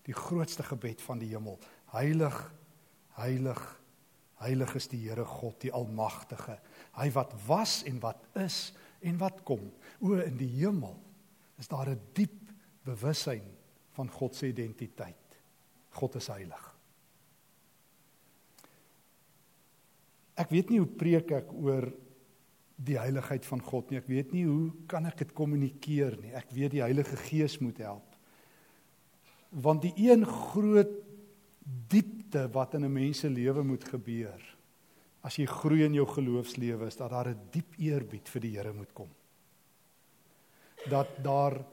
Die 0.06 0.16
grootste 0.16 0.66
gebed 0.68 1.02
van 1.02 1.24
die 1.24 1.32
hemel. 1.32 1.56
Heilig, 1.96 2.36
heilig, 3.16 3.64
heilig 4.44 4.76
is 4.76 4.90
die 4.92 5.00
Here 5.06 5.26
God, 5.26 5.56
die 5.64 5.72
almagtige. 5.74 6.60
Hy 7.00 7.08
wat 7.16 7.34
was 7.48 7.80
en 7.88 8.04
wat 8.04 8.28
is 8.44 8.74
en 9.02 9.18
wat 9.22 9.42
kom. 9.48 9.72
O 10.04 10.20
in 10.20 10.36
die 10.38 10.52
hemel 10.60 11.00
is 11.58 11.72
daar 11.72 11.90
'n 11.90 12.02
diep 12.14 12.52
bewussyn 12.84 13.44
van 13.96 14.10
God 14.10 14.36
se 14.36 14.48
identiteit. 14.48 15.40
God 15.90 16.16
is 16.16 16.28
heilig. 16.28 16.75
Ek 20.36 20.50
weet 20.52 20.70
nie 20.70 20.80
hoe 20.80 20.90
preek 21.00 21.32
ek 21.32 21.54
oor 21.54 21.88
die 22.76 22.98
heiligheid 23.00 23.46
van 23.48 23.62
God 23.64 23.90
nie. 23.90 24.00
Ek 24.02 24.10
weet 24.12 24.34
nie 24.36 24.44
hoe 24.48 24.72
kan 24.92 25.06
ek 25.08 25.18
dit 25.24 25.32
kommunikeer 25.34 26.18
nie. 26.22 26.34
Ek 26.36 26.52
weet 26.52 26.76
die 26.76 26.84
Heilige 26.84 27.16
Gees 27.28 27.60
moet 27.64 27.80
help. 27.80 28.18
Want 29.52 29.86
die 29.86 29.94
een 30.10 30.26
groot 30.28 30.92
diepte 31.90 32.50
wat 32.52 32.76
in 32.76 32.86
'n 32.86 32.94
mens 32.94 33.20
se 33.20 33.30
lewe 33.30 33.64
moet 33.64 33.84
gebeur 33.84 34.42
as 35.26 35.40
jy 35.40 35.48
groei 35.50 35.86
in 35.86 35.96
jou 35.98 36.06
geloofslewe 36.06 36.88
is 36.88 36.98
dat 36.98 37.10
daar 37.10 37.30
'n 37.30 37.50
diep 37.52 37.74
eerbied 37.80 38.30
vir 38.30 38.42
die 38.42 38.56
Here 38.58 38.74
moet 38.74 38.94
kom. 38.94 39.10
Dat 40.90 41.08
daar 41.24 41.66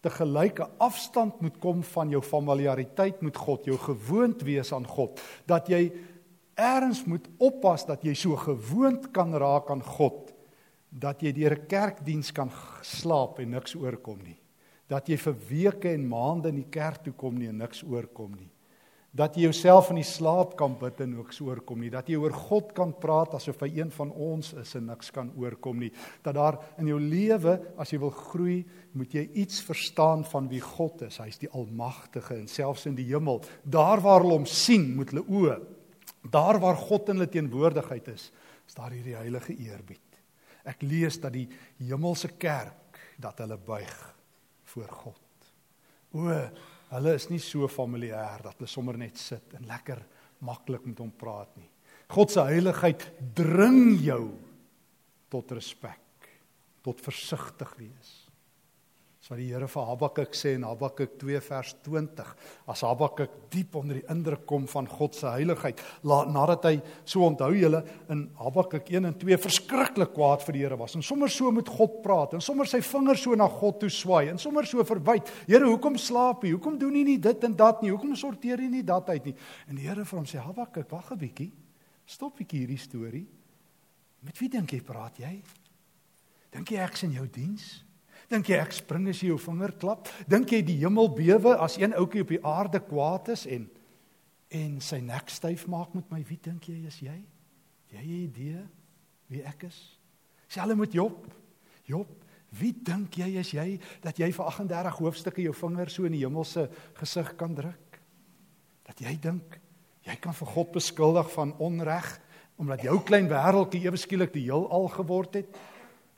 te 0.00 0.10
gelyke 0.10 0.68
afstand 0.78 1.40
moet 1.40 1.58
kom 1.58 1.82
van 1.82 2.10
jou 2.10 2.22
familiariteit 2.22 3.22
met 3.22 3.36
God, 3.36 3.64
jou 3.64 3.78
gewoond 3.78 4.42
wees 4.42 4.72
aan 4.72 4.86
God, 4.86 5.20
dat 5.46 5.68
jy 5.68 5.92
erns 6.54 7.04
moet 7.04 7.26
oppas 7.38 7.86
dat 7.86 8.04
jy 8.04 8.14
so 8.14 8.36
gewoond 8.36 9.10
kan 9.12 9.34
raak 9.34 9.70
aan 9.70 9.82
God 9.82 10.32
dat 10.94 11.22
jy 11.22 11.32
deur 11.32 11.56
'n 11.58 11.66
kerkdiens 11.66 12.32
kan 12.32 12.50
slaap 12.82 13.38
en 13.38 13.50
niks 13.50 13.74
oorkom 13.74 14.18
nie. 14.22 14.38
Dat 14.86 15.08
jy 15.08 15.16
vir 15.16 15.34
weke 15.48 15.92
en 15.92 16.08
maande 16.08 16.48
in 16.48 16.56
die 16.56 16.70
kerk 16.70 17.02
toe 17.02 17.12
kom 17.12 17.34
nie 17.38 17.48
en 17.48 17.58
niks 17.58 17.82
oorkom 17.82 18.34
nie 18.34 18.54
dat 19.14 19.36
jy 19.38 19.46
jouself 19.46 19.92
in 19.92 20.00
die 20.00 20.06
slaap 20.06 20.56
kan 20.58 20.72
bid 20.78 20.98
en 21.04 21.12
niks 21.14 21.38
oorkom 21.44 21.84
nie, 21.84 21.90
dat 21.92 22.08
jy 22.10 22.18
oor 22.18 22.34
God 22.34 22.72
kan 22.74 22.90
praat 22.98 23.36
asof 23.38 23.60
hy 23.62 23.68
een 23.76 23.92
van 23.94 24.10
ons 24.10 24.50
is 24.58 24.74
en 24.74 24.88
niks 24.90 25.12
kan 25.14 25.30
oorkom 25.38 25.84
nie, 25.84 25.92
dat 26.26 26.34
daar 26.34 26.58
in 26.82 26.90
jou 26.90 26.98
lewe 26.98 27.54
as 27.78 27.94
jy 27.94 28.00
wil 28.02 28.10
groei, 28.10 28.56
moet 28.98 29.14
jy 29.14 29.22
iets 29.44 29.62
verstaan 29.62 30.26
van 30.26 30.50
wie 30.50 30.62
God 30.62 31.06
is. 31.06 31.20
Hy's 31.22 31.38
die 31.38 31.50
almagtige 31.54 32.34
en 32.40 32.50
selfs 32.50 32.88
in 32.90 32.98
die 32.98 33.06
hemel, 33.12 33.38
daar 33.62 34.02
waar 34.02 34.26
hulle 34.26 34.40
hom 34.40 34.50
sien 34.50 34.90
met 34.98 35.14
hulle 35.14 35.22
oë, 35.30 35.60
daar 36.30 36.58
waar 36.60 36.76
God 36.80 37.08
in 37.08 37.18
hulle 37.18 37.30
teenwoordigheid 37.30 38.08
is, 38.14 38.30
is 38.64 38.76
daar 38.76 38.94
hierdie 38.94 39.16
heilige 39.16 39.56
eerbied. 39.56 40.00
Ek 40.64 40.82
lees 40.82 41.18
dat 41.20 41.34
die 41.34 41.48
hemelse 41.82 42.30
kerk 42.40 43.00
dat 43.20 43.42
hulle 43.44 43.58
buig 43.60 43.98
voor 44.72 44.88
God. 45.04 45.50
O 46.14 46.30
Hulle 46.94 47.14
is 47.16 47.26
nie 47.26 47.40
so 47.42 47.66
familier 47.70 48.42
dat 48.44 48.58
hulle 48.58 48.70
sommer 48.70 48.98
net 48.98 49.18
sit 49.18 49.54
en 49.58 49.66
lekker 49.66 50.02
maklik 50.46 50.84
met 50.86 51.00
hom 51.02 51.10
praat 51.18 51.50
nie. 51.58 51.70
God 52.14 52.30
se 52.30 52.44
heiligheid 52.46 53.06
dring 53.34 53.96
jou 54.04 54.28
tot 55.32 55.54
respek, 55.56 56.28
tot 56.84 57.00
versigtig 57.02 57.72
wees. 57.80 58.12
Dis 59.24 59.30
wat 59.32 59.38
die 59.40 59.46
Here 59.54 59.64
vir 59.72 59.86
Habakuk 59.88 60.34
sê 60.36 60.50
in 60.52 60.66
Habakuk 60.68 61.14
2 61.16 61.38
vers 61.46 61.70
20. 61.86 62.32
As 62.68 62.82
Habakuk 62.84 63.38
diep 63.48 63.78
onder 63.80 63.96
die 63.96 64.04
indruk 64.12 64.42
kom 64.44 64.66
van 64.68 64.84
God 64.84 65.14
se 65.16 65.30
heiligheid, 65.32 65.78
laat 66.04 66.28
nadat 66.28 66.66
hy 66.68 66.72
so 67.08 67.24
onthou 67.24 67.48
julle 67.56 67.80
in 68.12 68.26
Habakuk 68.36 68.90
1 68.92 69.08
en 69.08 69.14
2 69.22 69.38
verskriklik 69.46 70.12
kwaad 70.12 70.44
vir 70.44 70.58
die 70.58 70.64
Here 70.66 70.76
was 70.76 70.98
en 70.98 71.06
sommer 71.08 71.32
so 71.32 71.48
met 71.56 71.72
God 71.72 72.02
praat 72.04 72.34
en 72.36 72.44
sommer 72.44 72.68
sy 72.68 72.82
vingers 72.84 73.24
so 73.24 73.32
na 73.40 73.46
God 73.48 73.78
toe 73.80 73.88
swaai 73.88 74.28
en 74.34 74.42
sommer 74.42 74.68
so 74.68 74.84
verwyd. 74.84 75.32
Here, 75.46 75.64
hoekom 75.64 75.96
slaap 75.96 76.44
jy? 76.44 76.52
Hoekom 76.58 76.76
doen 76.82 77.00
jy 77.00 77.06
nie 77.08 77.16
dit 77.30 77.48
en 77.48 77.56
dat 77.56 77.80
nie? 77.80 77.94
Hoekom 77.94 78.12
sorteer 78.20 78.60
jy 78.60 78.68
nie 78.74 78.84
dat 78.84 79.08
uit 79.08 79.30
nie? 79.30 79.36
En 79.72 79.80
die 79.80 79.88
Here 79.88 80.04
vir 80.04 80.20
hom 80.20 80.28
sê 80.28 80.44
Habakuk, 80.44 80.92
wag 80.92 81.08
'n 81.16 81.22
bietjie. 81.24 81.48
Stop 82.04 82.36
bietjie 82.36 82.66
hierdie 82.66 82.76
storie. 82.76 83.24
Met 84.20 84.36
wie 84.36 84.52
dink 84.52 84.68
jy 84.68 84.84
praat 84.84 85.16
jy? 85.16 85.40
Dink 86.52 86.68
jy 86.68 86.84
ek's 86.84 87.08
in 87.08 87.16
jou 87.16 87.26
diens? 87.26 87.83
Dink 88.34 88.48
jy 88.50 88.56
ek 88.58 88.72
spring 88.74 89.04
as 89.12 89.20
jy 89.22 89.28
jou 89.30 89.38
vinger 89.38 89.76
klap? 89.78 90.08
Dink 90.26 90.50
jy 90.50 90.58
die 90.66 90.80
hemel 90.80 91.06
bewe 91.14 91.52
as 91.62 91.76
een 91.78 91.92
ouetjie 91.94 92.24
op 92.24 92.32
die 92.32 92.42
aarde 92.42 92.80
kwaad 92.82 93.30
is 93.36 93.46
en 93.46 93.68
en 94.54 94.74
sy 94.82 95.00
nek 95.02 95.30
styf 95.30 95.64
maak 95.70 95.94
met 95.94 96.10
my? 96.10 96.20
Wie 96.26 96.38
dink 96.42 96.66
jy 96.70 96.80
is 96.86 96.98
jy? 97.02 97.14
Jy 97.90 97.98
het 97.98 98.06
'n 98.06 98.24
idee 98.26 98.62
wie 99.30 99.42
ek 99.42 99.64
is? 99.70 99.98
Selfs 100.48 100.74
met 100.74 100.92
Job. 100.92 101.26
Job, 101.86 102.08
wie 102.50 102.72
dink 102.72 103.14
jy 103.14 103.38
is 103.38 103.50
jy 103.50 103.80
dat 104.02 104.18
jy 104.18 104.32
vir 104.32 104.44
38 104.44 104.98
hoofstukke 104.98 105.42
jou 105.42 105.54
vinger 105.54 105.90
so 105.90 106.04
in 106.04 106.12
die 106.12 106.26
hemelse 106.26 106.68
gesig 106.94 107.36
kan 107.36 107.54
druk? 107.54 108.00
Dat 108.82 108.98
jy 108.98 109.16
dink 109.20 109.60
jy 110.02 110.16
kan 110.16 110.34
vir 110.34 110.48
God 110.48 110.72
beskuldig 110.72 111.30
van 111.30 111.54
onreg 111.58 112.20
omdat 112.58 112.82
jou 112.82 113.00
klein 113.02 113.28
wêreldjie 113.28 113.84
ewe 113.84 113.96
skielik 113.96 114.32
die 114.32 114.50
heelal 114.50 114.88
geword 114.88 115.34
het? 115.34 115.56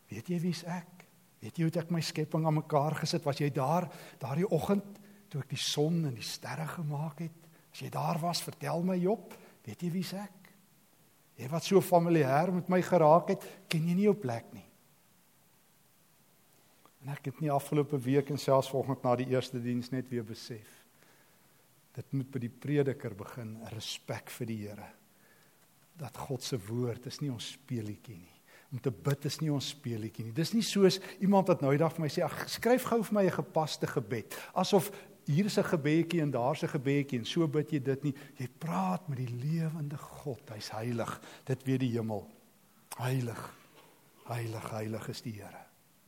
Weet 0.09 0.29
jy 0.29 0.41
wie's 0.41 0.65
ek? 0.65 0.96
Weet 1.43 1.59
jy 1.59 1.67
hoe 1.67 1.75
ek 1.83 1.93
my 1.93 2.01
skepping 2.05 2.47
aan 2.49 2.59
mekaar 2.61 2.97
gesit? 3.03 3.25
Was 3.27 3.41
jy 3.43 3.51
daar 3.55 3.89
daardie 4.23 4.49
oggend 4.49 5.01
toe 5.31 5.43
ek 5.43 5.53
die 5.53 5.61
son 5.61 6.05
en 6.09 6.15
die 6.17 6.25
sterre 6.25 6.67
gemaak 6.71 7.21
het? 7.27 7.43
As 7.73 7.83
jy 7.85 7.91
daar 7.93 8.21
was, 8.23 8.41
vertel 8.45 8.85
my 8.87 8.97
Job, 8.97 9.35
weet 9.67 9.83
jy 9.85 9.91
wie's 9.93 10.15
ek? 10.17 10.53
Jy 11.37 11.51
wat 11.53 11.67
so 11.67 11.83
familier 11.85 12.49
met 12.55 12.71
my 12.73 12.81
geraak 12.81 13.35
het, 13.35 13.45
ken 13.69 13.85
jy 13.85 13.97
nie 13.99 14.07
jou 14.09 14.17
plek 14.17 14.49
nie. 14.57 14.65
En 17.05 17.13
ek 17.13 17.29
het 17.29 17.43
nie 17.45 17.53
afgelope 17.53 18.01
week 18.01 18.33
en 18.33 18.41
selfs 18.41 18.71
vanoggend 18.73 19.05
na 19.05 19.13
die 19.21 19.29
eerste 19.35 19.61
diens 19.63 19.93
net 19.93 20.09
weer 20.11 20.25
besef. 20.27 20.71
Dit 21.97 22.17
moet 22.17 22.31
by 22.33 22.41
die 22.43 22.53
prediker 22.53 23.13
begin, 23.17 23.59
respek 23.77 24.33
vir 24.39 24.49
die 24.49 24.59
Here. 24.65 24.89
Dat 26.01 26.17
God 26.27 26.45
se 26.45 26.59
woord 26.61 27.07
is 27.13 27.21
nie 27.21 27.31
ons 27.33 27.53
speelietjie 27.55 28.17
nie 28.17 28.36
om 28.73 28.81
te 28.83 28.91
bid 28.91 29.25
is 29.25 29.41
nie 29.41 29.53
ons 29.53 29.69
speelietjie 29.75 30.25
nie. 30.25 30.33
Dis 30.35 30.53
nie 30.53 30.65
soos 30.67 30.99
iemand 31.23 31.49
wat 31.49 31.63
nou 31.63 31.73
eendag 31.73 31.95
vir 31.95 32.03
my 32.03 32.09
sê, 32.09 32.25
"Ag, 32.25 32.49
skryf 32.49 32.85
gou 32.85 33.03
vir 33.03 33.15
my 33.15 33.25
'n 33.27 33.39
gepaste 33.43 33.87
gebed." 33.87 34.35
Asof 34.55 34.91
hier 35.27 35.45
is 35.45 35.59
'n 35.59 35.65
gebedjie 35.65 36.23
en 36.23 36.31
daar's 36.31 36.63
'n 36.63 36.69
gebedjie 36.69 37.19
en 37.19 37.25
so 37.25 37.47
bid 37.49 37.71
jy 37.71 37.83
dit 37.83 38.03
nie. 38.05 38.15
Jy 38.37 38.49
praat 38.59 39.09
met 39.09 39.19
die 39.19 39.35
lewende 39.35 39.97
God. 39.97 40.51
Hy's 40.51 40.71
heilig. 40.71 41.21
Dit 41.45 41.63
weet 41.65 41.81
die 41.81 41.93
hemel. 41.93 42.27
Heilig. 42.97 43.55
Heilig, 44.25 44.71
heilig 44.71 45.09
is 45.09 45.23
die 45.23 45.33
Here. 45.33 45.65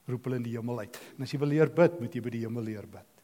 Roep 0.06 0.24
hulle 0.24 0.36
in 0.36 0.42
die 0.42 0.56
hemel 0.56 0.78
uit. 0.78 1.00
En 1.16 1.22
as 1.22 1.32
jy 1.32 1.38
wil 1.38 1.48
leer 1.48 1.70
bid, 1.70 2.00
moet 2.00 2.14
jy 2.14 2.20
by 2.20 2.30
die 2.30 2.44
hemel 2.46 2.62
leer 2.62 2.86
bid. 2.86 3.22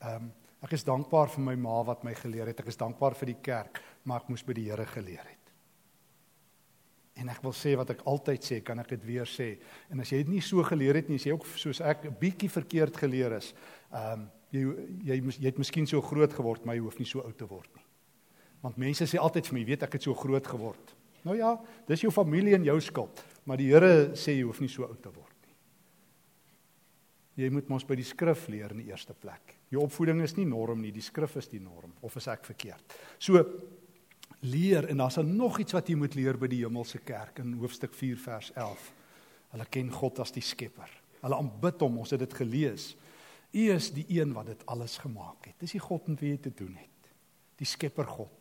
Ehm 0.00 0.14
um, 0.14 0.32
ek 0.62 0.72
is 0.72 0.84
dankbaar 0.84 1.30
vir 1.32 1.40
my 1.40 1.54
ma 1.56 1.82
wat 1.82 2.04
my 2.04 2.12
geleer 2.14 2.46
het. 2.46 2.60
Ek 2.60 2.66
is 2.66 2.76
dankbaar 2.76 3.14
vir 3.14 3.26
die 3.26 3.40
kerk, 3.42 3.80
maar 4.04 4.20
ek 4.20 4.28
moes 4.28 4.42
by 4.44 4.52
die 4.52 4.68
Here 4.68 4.84
geleer 4.86 5.24
het. 5.24 5.39
Ek 7.30 7.42
wil 7.44 7.54
sê 7.54 7.76
wat 7.78 7.92
ek 7.94 8.02
altyd 8.10 8.46
sê, 8.46 8.58
kan 8.64 8.80
ek 8.82 8.94
dit 8.96 9.06
weer 9.06 9.28
sê. 9.28 9.52
En 9.92 10.02
as 10.02 10.10
jy 10.10 10.22
dit 10.24 10.34
nie 10.34 10.42
so 10.44 10.64
geleer 10.66 10.98
het 10.98 11.10
nie, 11.10 11.20
as 11.20 11.26
jy 11.28 11.36
ook 11.36 11.46
soos 11.60 11.80
ek 11.80 12.06
'n 12.06 12.16
bietjie 12.20 12.50
verkeerd 12.50 12.96
geleer 12.96 13.36
is, 13.38 13.54
ehm 13.92 14.20
um, 14.20 14.30
jy 14.50 14.62
jy 15.04 15.16
jy 15.38 15.46
het 15.46 15.58
miskien 15.58 15.86
so 15.86 16.00
groot 16.02 16.32
geword, 16.32 16.64
maar 16.64 16.74
jy 16.74 16.82
hoef 16.82 16.98
nie 16.98 17.06
so 17.06 17.20
oud 17.20 17.36
te 17.38 17.46
word 17.46 17.70
nie. 17.76 17.84
Want 18.62 18.76
mense 18.76 19.06
sê 19.06 19.18
altyd 19.18 19.46
vir 19.46 19.54
my, 19.58 19.64
weet 19.64 19.82
ek 19.82 19.92
het 19.92 20.02
so 20.02 20.14
groot 20.14 20.46
geword. 20.46 20.96
Nou 21.24 21.36
ja, 21.36 21.54
dis 21.88 22.00
jou 22.00 22.10
familie 22.12 22.54
en 22.56 22.64
jou 22.64 22.78
skuld, 22.80 23.24
maar 23.44 23.60
die 23.60 23.68
Here 23.72 24.16
sê 24.16 24.34
jy 24.38 24.46
hoef 24.48 24.60
nie 24.60 24.72
so 24.72 24.86
oud 24.88 25.02
te 25.02 25.12
word 25.12 25.36
nie. 25.44 25.56
Jy 27.44 27.50
moet 27.50 27.68
mos 27.68 27.84
by 27.84 27.96
die 27.96 28.04
skrif 28.04 28.48
leer 28.48 28.72
in 28.72 28.82
die 28.82 28.90
eerste 28.90 29.14
plek. 29.14 29.56
Jou 29.70 29.84
opvoeding 29.84 30.22
is 30.24 30.36
nie 30.36 30.48
norm 30.48 30.80
nie, 30.80 30.92
die 30.92 31.04
skrif 31.04 31.36
is 31.36 31.48
die 31.48 31.60
norm 31.60 31.92
of 32.02 32.16
is 32.16 32.28
ek 32.32 32.44
verkeerd? 32.48 32.96
So 33.18 33.44
leer 34.40 34.88
en 34.88 35.02
daar's 35.02 35.16
nog 35.16 35.58
iets 35.58 35.72
wat 35.76 35.88
jy 35.88 35.96
moet 36.00 36.14
leer 36.14 36.38
by 36.38 36.48
die 36.48 36.62
hemelse 36.64 36.98
kerk 37.04 37.38
in 37.42 37.58
hoofstuk 37.60 37.94
4 37.94 38.18
vers 38.18 38.52
11. 38.54 38.92
Hulle 39.50 39.66
ken 39.70 39.90
God 39.92 40.20
as 40.22 40.32
die 40.32 40.44
Skepper. 40.44 40.90
Hulle 41.20 41.36
aanbid 41.36 41.82
hom, 41.84 41.98
ons 42.00 42.14
het 42.14 42.22
dit 42.22 42.36
gelees. 42.38 42.94
U 43.50 43.66
is 43.74 43.90
die 43.92 44.06
een 44.08 44.32
wat 44.32 44.46
dit 44.52 44.62
alles 44.70 44.96
gemaak 45.02 45.50
het. 45.50 45.58
Dis 45.58 45.74
die 45.76 45.82
God 45.82 46.06
met 46.08 46.22
wie 46.22 46.30
jy 46.30 46.38
te 46.46 46.54
doen 46.54 46.76
het. 46.78 47.10
Die 47.60 47.68
Skepper 47.68 48.06
God. 48.06 48.32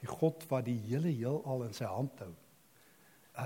Die 0.00 0.08
God 0.08 0.44
wat 0.52 0.68
die 0.68 0.78
hele 0.86 1.10
heelal 1.10 1.66
in 1.66 1.74
sy 1.76 1.88
hand 1.88 2.20
hou 2.22 2.34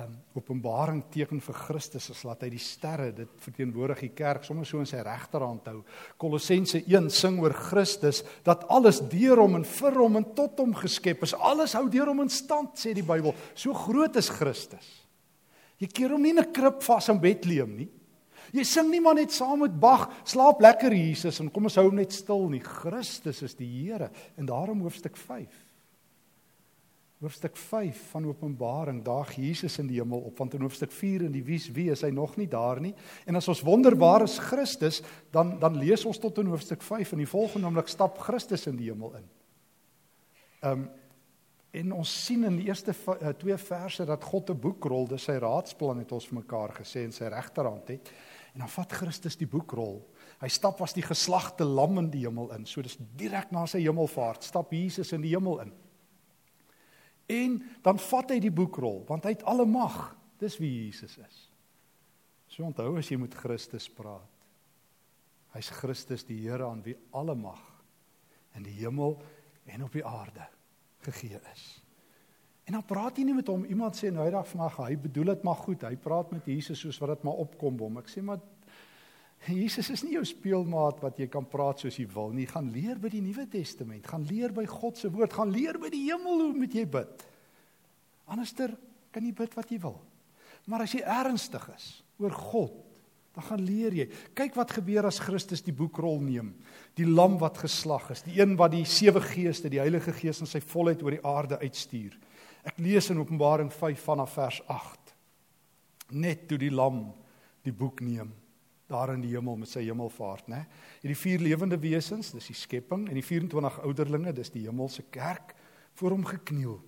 um 0.03 0.15
Openbaring 0.35 1.05
teken 1.15 1.39
vir 1.45 1.55
Christus 1.55 2.09
is 2.11 2.25
laat 2.27 2.43
hy 2.43 2.49
die 2.51 2.63
sterre 2.63 3.13
dit 3.15 3.31
verteenwoordig 3.45 4.01
die 4.03 4.15
kerk 4.19 4.47
sommer 4.47 4.67
so 4.67 4.81
in 4.83 4.89
sy 4.91 4.99
regterhand 5.05 5.69
hou. 5.71 5.83
Kolossense 6.19 6.81
1 6.83 7.07
sing 7.15 7.39
oor 7.43 7.55
Christus 7.55 8.25
dat 8.47 8.65
alles 8.75 8.99
deur 9.13 9.45
hom 9.45 9.61
en 9.61 9.67
vir 9.77 9.99
hom 10.01 10.19
en 10.19 10.27
tot 10.35 10.59
hom 10.59 10.75
geskep 10.79 11.23
is. 11.27 11.37
Alles 11.39 11.77
hou 11.79 11.87
deur 11.93 12.11
hom 12.11 12.25
in 12.25 12.33
stand 12.33 12.75
sê 12.81 12.97
die 12.97 13.07
Bybel. 13.07 13.35
So 13.55 13.77
groot 13.79 14.19
is 14.19 14.33
Christus. 14.33 14.89
Jy 15.79 15.91
keer 15.91 16.17
hom 16.17 16.23
nie 16.23 16.35
in 16.35 16.43
'n 16.43 16.53
krib 16.53 16.83
vas 16.83 17.09
in 17.09 17.21
Bethlehem 17.21 17.77
nie. 17.77 17.89
Jy 18.53 18.65
sing 18.65 18.91
nie 18.91 19.01
maar 19.01 19.15
net 19.15 19.33
saam 19.33 19.61
met 19.61 19.81
Bach, 19.81 20.11
slaap 20.25 20.61
lekker 20.61 20.93
Jesus 20.93 21.41
en 21.41 21.51
kom 21.51 21.65
ons 21.65 21.77
hou 21.77 21.87
hom 21.87 21.97
net 21.97 22.13
stil 22.13 22.49
nie. 22.49 22.61
Christus 22.61 23.43
is 23.43 23.55
die 23.55 23.67
Here 23.67 24.11
en 24.37 24.47
daarom 24.47 24.81
hoofstuk 24.81 25.17
5 25.17 25.64
hoofstuk 27.25 27.57
5 27.57 28.01
van 28.13 28.27
Openbaring 28.29 29.03
daag 29.05 29.33
Jesus 29.39 29.79
in 29.81 29.89
die 29.89 29.99
hemel 30.01 30.27
op 30.29 30.39
want 30.39 30.55
in 30.55 30.65
hoofstuk 30.65 30.93
4 30.93 31.25
in 31.27 31.33
die 31.35 31.45
wies 31.45 31.71
wie 31.73 31.91
is 31.93 32.05
hy 32.05 32.11
nog 32.15 32.37
nie 32.41 32.49
daar 32.51 32.81
nie 32.85 32.93
en 33.25 33.41
as 33.41 33.49
ons 33.49 33.63
wonder 33.65 33.97
waar 33.99 34.27
is 34.27 34.37
Christus 34.39 35.01
dan 35.35 35.57
dan 35.63 35.79
lees 35.81 36.05
ons 36.05 36.21
tot 36.21 36.39
in 36.43 36.53
hoofstuk 36.53 36.85
5 36.85 37.15
en 37.17 37.25
die 37.25 37.31
volgende 37.31 37.71
oomblik 37.71 37.89
stap 37.89 38.21
Christus 38.23 38.69
in 38.71 38.77
die 38.81 38.91
hemel 38.93 39.17
in. 39.21 39.33
Ehm 40.61 40.85
um, 40.85 40.93
en 41.75 41.91
ons 41.93 42.11
sien 42.27 42.45
in 42.47 42.55
die 42.61 42.69
eerste 42.69 42.93
uh, 42.95 43.33
twee 43.35 43.57
verse 43.59 44.05
dat 44.07 44.25
God 44.25 44.51
'n 44.51 44.61
boekrol, 44.61 45.09
dis 45.11 45.25
sy 45.27 45.35
raadsplan 45.43 45.99
het 45.99 46.13
ons 46.13 46.29
vir 46.31 46.39
mekaar 46.39 46.71
gesê 46.71 47.03
in 47.03 47.13
sy 47.13 47.27
regterhand 47.27 47.89
het 47.89 48.13
en 48.55 48.63
dan 48.63 48.69
vat 48.69 48.93
Christus 48.93 49.37
die 49.37 49.49
boekrol. 49.51 50.05
Hy 50.41 50.49
stap 50.49 50.81
as 50.83 50.95
die 50.95 51.03
geslagte 51.03 51.65
lam 51.65 51.99
in 51.99 52.11
die 52.11 52.23
hemel 52.23 52.53
in. 52.55 52.67
So 52.67 52.83
dis 52.83 52.97
direk 53.19 53.51
na 53.51 53.67
sy 53.67 53.81
hemelvaart 53.83 54.47
stap 54.47 54.73
Jesus 54.73 55.13
in 55.13 55.23
die 55.23 55.35
hemel 55.35 55.61
in. 55.67 55.73
En 57.27 57.57
dan 57.83 57.99
vat 57.99 58.35
hy 58.35 58.39
die 58.43 58.53
boekrol 58.53 59.03
want 59.09 59.25
hy 59.25 59.35
het 59.37 59.47
alle 59.49 59.67
mag. 59.69 60.15
Dis 60.41 60.59
wie 60.61 60.71
Jesus 60.85 61.17
is. 61.19 61.39
So 62.51 62.67
onthou 62.67 62.97
as 63.01 63.09
jy 63.11 63.19
met 63.19 63.35
Christus 63.35 63.89
praat. 63.91 64.31
Hy's 65.55 65.71
Christus 65.71 66.27
die 66.27 66.41
Here 66.43 66.67
aan 66.67 66.83
wie 66.85 66.97
alle 67.15 67.37
mag 67.39 67.63
in 68.55 68.67
die 68.67 68.75
hemel 68.79 69.17
en 69.71 69.87
op 69.87 69.95
die 69.95 70.05
aarde 70.07 70.47
gegee 71.07 71.41
is. 71.53 71.65
En 72.65 72.79
dan 72.79 72.85
praat 72.87 73.19
jy 73.19 73.27
nie 73.29 73.37
met 73.37 73.49
hom. 73.51 73.65
Iemand 73.69 73.97
sê 73.99 74.11
nou 74.13 74.25
eendag 74.25 74.47
vir 74.49 74.61
my, 74.63 74.69
hy 74.79 74.97
bedoel 75.05 75.33
dit 75.35 75.43
maar 75.47 75.59
goed. 75.61 75.85
Hy 75.85 75.97
praat 76.01 76.31
met 76.33 76.47
Jesus 76.49 76.81
soos 76.81 76.99
wat 77.03 77.13
dit 77.13 77.27
maar 77.29 77.43
opkom 77.45 77.77
hom. 77.83 77.99
Ek 78.01 78.09
sê 78.09 78.23
maar 78.25 78.41
Jesus 79.53 79.91
is 79.93 80.05
nie 80.05 80.17
jou 80.17 80.25
speelmaat 80.27 81.03
wat 81.05 81.19
jy 81.21 81.29
kan 81.33 81.45
praat 81.49 81.83
soos 81.83 81.99
jy 82.01 82.07
wil 82.15 82.33
nie. 82.35 82.47
Gaan 82.49 82.71
leer 82.73 83.01
by 83.01 83.11
die 83.13 83.23
Nuwe 83.25 83.47
Testament. 83.51 84.07
Gaan 84.09 84.25
leer 84.29 84.55
by 84.57 84.65
God 84.71 85.01
se 85.01 85.11
woord. 85.13 85.37
Gaan 85.37 85.53
leer 85.53 85.79
by 85.81 85.91
die 85.93 86.07
hemel 86.07 86.47
hoe 86.47 86.55
moet 86.57 86.77
jy 86.77 86.87
bid. 86.89 87.27
Anderster 88.33 88.73
kan 89.13 89.25
jy 89.25 89.35
bid 89.37 89.57
wat 89.57 89.71
jy 89.73 89.79
wil. 89.83 89.99
Maar 90.71 90.87
as 90.87 90.95
jy 90.97 91.03
ernstig 91.05 91.65
is 91.75 91.89
oor 92.23 92.33
God, 92.33 92.77
dan 93.35 93.45
gaan 93.49 93.65
leer 93.67 93.97
jy. 93.99 94.05
Kyk 94.39 94.55
wat 94.57 94.73
gebeur 94.77 95.09
as 95.09 95.19
Christus 95.21 95.65
die 95.67 95.75
boekrol 95.75 96.21
neem. 96.23 96.53
Die 96.97 97.09
lam 97.09 97.35
wat 97.41 97.59
geslag 97.65 98.07
is, 98.15 98.23
die 98.25 98.39
een 98.39 98.55
wat 98.57 98.73
die 98.73 98.85
sewe 98.87 99.21
geeste, 99.25 99.69
die 99.73 99.83
Heilige 99.83 100.15
Gees 100.15 100.39
in 100.41 100.49
sy 100.49 100.63
volheid 100.63 101.03
oor 101.03 101.17
die 101.17 101.27
aarde 101.27 101.59
uitstuur. 101.59 102.15
Ek 102.65 102.79
lees 102.81 103.11
in 103.13 103.19
Openbaring 103.21 103.73
5 103.75 104.07
vanaf 104.07 104.39
vers 104.39 104.63
8. 104.71 105.13
Net 106.15 106.47
toe 106.49 106.61
die 106.63 106.73
lam 106.73 107.09
die 107.67 107.75
boek 107.75 108.01
neem 108.07 108.31
daar 108.95 109.15
in 109.15 109.23
die 109.25 109.35
hemel 109.35 109.59
met 109.61 109.71
sy 109.71 109.83
hemelvaart, 109.85 110.49
né? 110.53 110.65
Hierdie 111.03 111.19
vier 111.19 111.43
lewende 111.43 111.79
wesens, 111.83 112.33
dis 112.35 112.51
die 112.51 112.59
skepping 112.59 113.09
en 113.09 113.19
die 113.19 113.27
24 113.27 113.81
ouderlinge, 113.87 114.35
dis 114.37 114.53
die 114.55 114.65
hemelse 114.67 115.07
kerk 115.15 115.55
voor 115.99 116.15
hom 116.17 116.27
gekniel. 116.29 116.79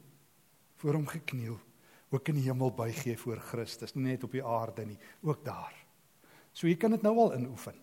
Voor 0.83 0.99
hom 0.99 1.07
gekniel. 1.11 1.59
Ook 2.15 2.31
in 2.31 2.39
die 2.39 2.47
hemel 2.47 2.71
buig 2.77 3.03
hy 3.05 3.17
voor 3.19 3.43
Christus, 3.43 3.97
nie 3.97 4.13
net 4.13 4.25
op 4.27 4.35
die 4.37 4.45
aarde 4.45 4.87
nie, 4.87 4.99
ook 5.27 5.43
daar. 5.45 5.75
So 6.57 6.71
jy 6.71 6.77
kan 6.81 6.95
dit 6.95 7.03
nou 7.05 7.17
al 7.27 7.35
inoefen. 7.37 7.77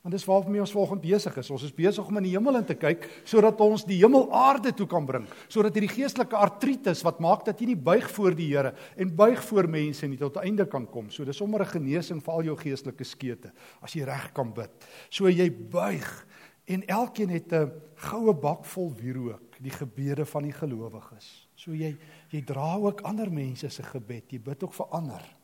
Want 0.00 0.14
dis 0.16 0.24
waarmee 0.24 0.62
ons 0.62 0.72
volgende 0.72 1.04
besig 1.04 1.34
is. 1.36 1.50
Ons 1.52 1.66
is 1.66 1.74
besig 1.76 2.06
om 2.08 2.16
in 2.16 2.24
die 2.24 2.32
hemel 2.32 2.56
in 2.56 2.64
te 2.64 2.76
kyk 2.78 3.02
sodat 3.28 3.60
ons 3.60 3.82
die 3.84 3.98
hemel 4.00 4.30
aarde 4.32 4.72
toe 4.72 4.86
kan 4.88 5.04
bring, 5.04 5.26
sodat 5.52 5.76
hierdie 5.76 5.92
geestelike 5.92 6.38
artritis 6.40 7.02
wat 7.04 7.20
maak 7.20 7.44
dat 7.44 7.60
jy 7.60 7.74
nie 7.74 7.82
buig 7.90 8.06
voor 8.16 8.36
die 8.36 8.48
Here 8.48 8.72
en 8.96 9.12
buig 9.16 9.42
voor 9.50 9.68
mense 9.68 10.08
nie 10.08 10.16
tot 10.20 10.38
einde 10.40 10.64
kan 10.72 10.86
kom. 10.88 11.10
So 11.12 11.24
dis 11.28 11.36
sommer 11.36 11.60
'n 11.60 11.72
genesing 11.74 12.22
vir 12.24 12.34
al 12.34 12.42
jou 12.42 12.56
geestelike 12.56 13.04
skete 13.04 13.52
as 13.82 13.92
jy 13.92 14.04
reg 14.04 14.32
kan 14.32 14.52
bid. 14.52 14.70
So 15.10 15.28
jy 15.28 15.50
buig 15.50 16.26
en 16.66 16.86
elkeen 16.86 17.28
het 17.28 17.52
'n 17.52 17.70
goue 17.96 18.32
bak 18.32 18.64
vol 18.64 18.94
wierook, 18.94 19.60
die 19.60 19.70
gebede 19.70 20.24
van 20.24 20.42
die 20.42 20.52
gelowiges. 20.52 21.48
So 21.56 21.72
jy 21.72 21.96
jy 22.30 22.40
dra 22.40 22.76
ook 22.76 23.02
ander 23.02 23.30
mense 23.30 23.68
se 23.68 23.82
gebed. 23.82 24.32
Jy 24.32 24.40
bid 24.40 24.62
ook 24.62 24.72
vir 24.72 24.86
ander. 24.86 25.36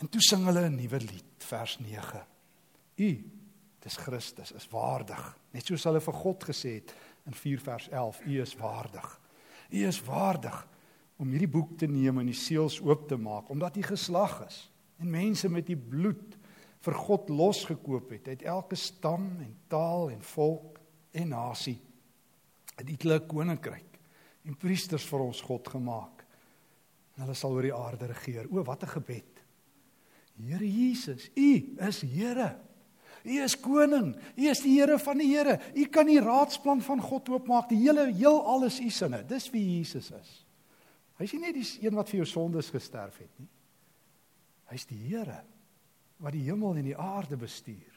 En 0.00 0.08
toe 0.08 0.20
sing 0.20 0.44
hulle 0.44 0.68
'n 0.68 0.76
nuwe 0.76 0.98
lied, 0.98 1.38
vers 1.38 1.78
9. 1.78 2.20
U, 2.96 3.24
dis 3.84 3.96
Christus, 4.00 4.52
is 4.56 4.68
waardig, 4.72 5.22
net 5.52 5.66
soos 5.68 5.84
hulle 5.84 6.00
vir 6.00 6.16
God 6.16 6.46
gesê 6.48 6.78
het 6.78 6.94
in 7.28 7.36
4 7.36 7.60
vers 7.64 7.88
11, 7.92 8.20
u 8.26 8.40
is 8.42 8.54
waardig. 8.56 9.08
U 9.70 9.82
is 9.88 10.00
waardig 10.04 10.56
om 11.20 11.30
hierdie 11.30 11.50
boek 11.50 11.76
te 11.78 11.88
neem 11.88 12.18
en 12.20 12.30
die 12.30 12.36
seels 12.36 12.80
oop 12.82 13.06
te 13.08 13.16
maak 13.20 13.50
omdat 13.52 13.76
u 13.78 13.84
geslag 13.86 14.40
is 14.46 14.64
en 15.02 15.10
mense 15.10 15.48
met 15.48 15.68
u 15.70 15.76
bloed 15.76 16.38
vir 16.84 16.96
God 17.06 17.30
losgekoop 17.32 18.10
het 18.12 18.28
uit 18.28 18.42
elke 18.42 18.76
stam 18.76 19.28
en 19.40 19.54
taal 19.72 20.10
en 20.12 20.20
volk 20.34 20.80
en 21.14 21.30
nasie. 21.32 21.78
Het 22.74 22.90
u 22.90 22.96
'n 23.08 23.26
koninkryk 23.26 23.98
en 24.44 24.56
priesters 24.56 25.04
vir 25.04 25.20
ons 25.20 25.40
God 25.40 25.68
gemaak. 25.68 26.24
En 27.14 27.22
hulle 27.22 27.34
sal 27.34 27.52
oor 27.52 27.62
die 27.62 27.74
aarde 27.74 28.06
regeer. 28.06 28.46
O, 28.50 28.62
wat 28.62 28.82
'n 28.82 28.88
gebed. 28.88 29.42
Here 30.36 30.66
Jesus, 30.66 31.30
U 31.36 31.76
is 31.78 32.02
Here. 32.02 32.58
U 33.24 33.40
is 33.40 33.56
koning. 33.56 34.12
U 34.36 34.48
is 34.50 34.60
die 34.60 34.74
Here 34.76 34.98
van 35.00 35.20
die 35.20 35.30
Here. 35.32 35.56
U 35.72 35.84
kan 35.92 36.08
die 36.08 36.20
raadsplan 36.20 36.82
van 36.84 37.00
God 37.00 37.30
oopmaak. 37.32 37.70
Die 37.72 37.80
hele 37.80 38.10
heel 38.12 38.42
alles 38.44 38.80
U 38.84 38.90
sinne. 38.92 39.22
Dis 39.24 39.48
wie 39.54 39.62
Jesus 39.78 40.10
is. 40.12 40.34
Hy 41.16 41.28
is 41.28 41.34
nie 41.38 41.54
die 41.54 41.64
een 41.86 41.96
wat 41.96 42.10
vir 42.10 42.20
jou 42.20 42.28
sondes 42.28 42.68
gesterf 42.74 43.16
het 43.22 43.32
nie. 43.40 43.48
Hy's 44.72 44.84
die 44.90 45.00
Here 45.06 45.40
wat 46.22 46.36
die 46.36 46.44
hemel 46.46 46.76
en 46.78 46.86
die 46.86 46.98
aarde 47.00 47.36
bestuur. 47.36 47.90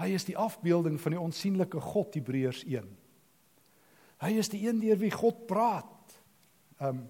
Hy 0.00 0.08
is 0.16 0.24
die 0.26 0.36
afbeelding 0.36 0.98
van 1.00 1.14
die 1.14 1.20
onsigbare 1.20 1.80
God 1.92 2.16
Hebreërs 2.16 2.64
1. 2.66 2.88
Hy 4.22 4.32
is 4.40 4.50
die 4.52 4.64
een 4.64 4.80
deur 4.82 4.98
wie 5.00 5.12
God 5.12 5.44
praat. 5.50 6.16
Um 6.82 7.04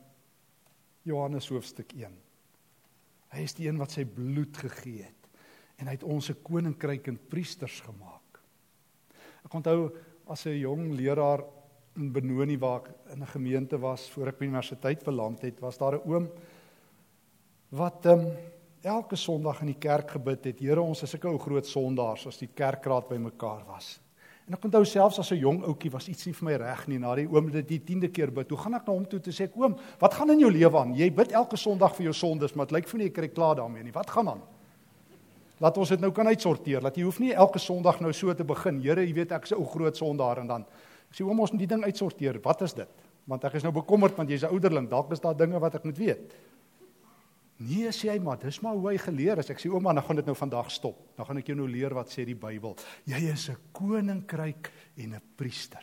Johannes 1.07 1.49
hoofstuk 1.51 1.95
1. 1.99 2.13
Hy 3.33 3.43
is 3.43 3.57
die 3.59 3.67
een 3.67 3.81
wat 3.81 3.95
sy 3.95 4.05
bloed 4.07 4.59
gegee 4.59 5.07
het 5.07 5.22
en 5.83 5.91
hy 5.91 5.97
het 5.99 6.07
ons 6.07 6.31
'n 6.31 6.43
koninkryk 6.43 7.09
en 7.09 7.19
priesters 7.29 7.81
gemaak. 7.81 8.39
Ek 9.45 9.55
onthou 9.55 9.91
as 10.29 10.47
'n 10.47 10.59
jong 10.59 10.95
leraar 10.95 11.43
in 11.97 12.13
Benoni 12.13 12.57
waar 12.57 12.81
ek 12.81 12.89
in 13.13 13.23
'n 13.23 13.27
gemeente 13.27 13.79
was 13.79 14.09
voor 14.11 14.29
ek 14.29 14.39
by 14.39 14.45
universiteit 14.45 15.05
beland 15.05 15.43
het, 15.43 15.61
was 15.61 15.79
daar 15.79 15.95
'n 15.95 16.09
oom 16.09 16.31
wat 17.71 18.07
um, 18.07 18.31
elke 18.83 19.17
Sondag 19.17 19.61
in 19.61 19.67
die 19.67 19.79
kerk 19.79 20.11
gebid 20.11 20.45
het. 20.45 20.61
Here, 20.61 20.81
ons 20.81 21.03
is 21.03 21.11
sulke 21.11 21.29
ou 21.29 21.39
groot 21.39 21.67
sondaars 21.67 22.27
as 22.27 22.39
die 22.39 22.51
kerkraad 22.55 23.09
bymekaar 23.09 23.65
was. 23.67 24.01
En 24.47 24.55
ek 24.55 24.65
onthou 24.65 24.85
selfs 24.85 25.19
as 25.19 25.33
'n 25.33 25.39
jong 25.39 25.63
ouetjie 25.65 25.91
was 25.91 26.09
iets 26.09 26.27
nie 26.27 26.35
vir 26.35 26.45
my 26.45 26.57
reg 26.57 26.89
nie. 26.89 26.99
Na 26.99 27.15
die 27.15 27.29
oom 27.29 27.51
dit 27.51 27.69
die 27.69 27.81
10de 27.81 28.11
keer 28.11 28.31
bid. 28.31 28.51
Hoe 28.51 28.59
gaan 28.59 28.75
ek 28.75 28.87
na 28.87 28.93
hom 28.93 29.07
toe 29.07 29.21
te 29.21 29.31
sê, 29.31 29.51
"Oom, 29.57 29.77
wat 29.99 30.15
gaan 30.15 30.31
in 30.31 30.41
jou 30.41 30.51
lewe 30.51 30.79
aan? 30.79 30.95
Jy 30.95 31.11
bid 31.11 31.33
elke 31.33 31.57
Sondag 31.57 31.95
vir 31.97 32.05
jou 32.05 32.13
sondes, 32.13 32.55
maar 32.55 32.67
dit 32.67 32.77
lyk 32.77 32.89
vir 32.89 32.99
my 32.99 33.05
jy 33.05 33.11
kry 33.11 33.29
klaar 33.29 33.57
daarmee 33.57 33.83
nie. 33.83 33.93
Wat 33.93 34.11
gaan 34.11 34.29
aan?" 34.29 34.43
Laat 35.61 35.79
ons 35.79 35.89
dit 35.89 36.01
nou 36.01 36.13
kan 36.13 36.27
uitsorteer. 36.27 36.81
Dat 36.81 36.97
jy 36.97 37.03
hoef 37.03 37.19
nie 37.19 37.33
elke 37.33 37.59
Sondag 37.59 38.01
nou 38.01 38.13
so 38.13 38.35
te 38.35 38.45
begin. 38.45 38.81
Here, 38.81 39.05
jy 39.07 39.13
weet 39.15 39.33
ek 39.33 39.45
is 39.45 39.53
'n 39.53 39.61
ou 39.61 39.67
groot 39.67 39.97
sondaar 39.97 40.39
en 40.39 40.47
dan 40.47 40.67
sê 41.13 41.25
oom, 41.25 41.41
ons 41.41 41.51
moet 41.53 41.61
die 41.61 41.67
ding 41.67 41.85
uitsorteer. 41.85 42.41
Wat 42.43 42.63
is 42.63 42.73
dit? 42.73 42.89
Want 43.27 43.45
ek 43.45 43.55
is 43.55 43.63
nou 43.63 43.73
bekommerd 43.73 44.17
want 44.17 44.29
jy's 44.29 44.43
'n 44.45 44.53
ouderling. 44.53 44.89
Dalk 44.89 45.13
is 45.13 45.21
daar 45.21 45.37
dinge 45.37 45.59
wat 45.59 45.75
ek 45.75 45.85
moet 45.85 45.99
weet. 45.99 46.35
Nee, 47.63 47.91
sê 47.93 48.11
hy 48.11 48.19
maar, 48.19 48.39
dis 48.39 48.61
maar 48.61 48.75
hoe 48.75 48.91
hy 48.91 48.99
geleer 48.99 49.39
is. 49.39 49.51
Ek 49.51 49.61
sê 49.61 49.71
ouma, 49.71 49.93
nou 49.93 50.03
gaan 50.05 50.17
dit 50.17 50.27
nou 50.27 50.35
vandag 50.35 50.71
stop. 50.71 50.97
Nou 51.17 51.27
gaan 51.27 51.39
ek 51.39 51.47
jou 51.47 51.57
nou 51.57 51.69
leer 51.69 51.95
wat 51.95 52.11
sê 52.11 52.25
die 52.25 52.35
Bybel. 52.35 52.77
Jy 53.07 53.33
is 53.33 53.49
'n 53.51 53.57
koninkryk 53.73 54.71
en 54.97 55.15
'n 55.15 55.23
priester. 55.37 55.83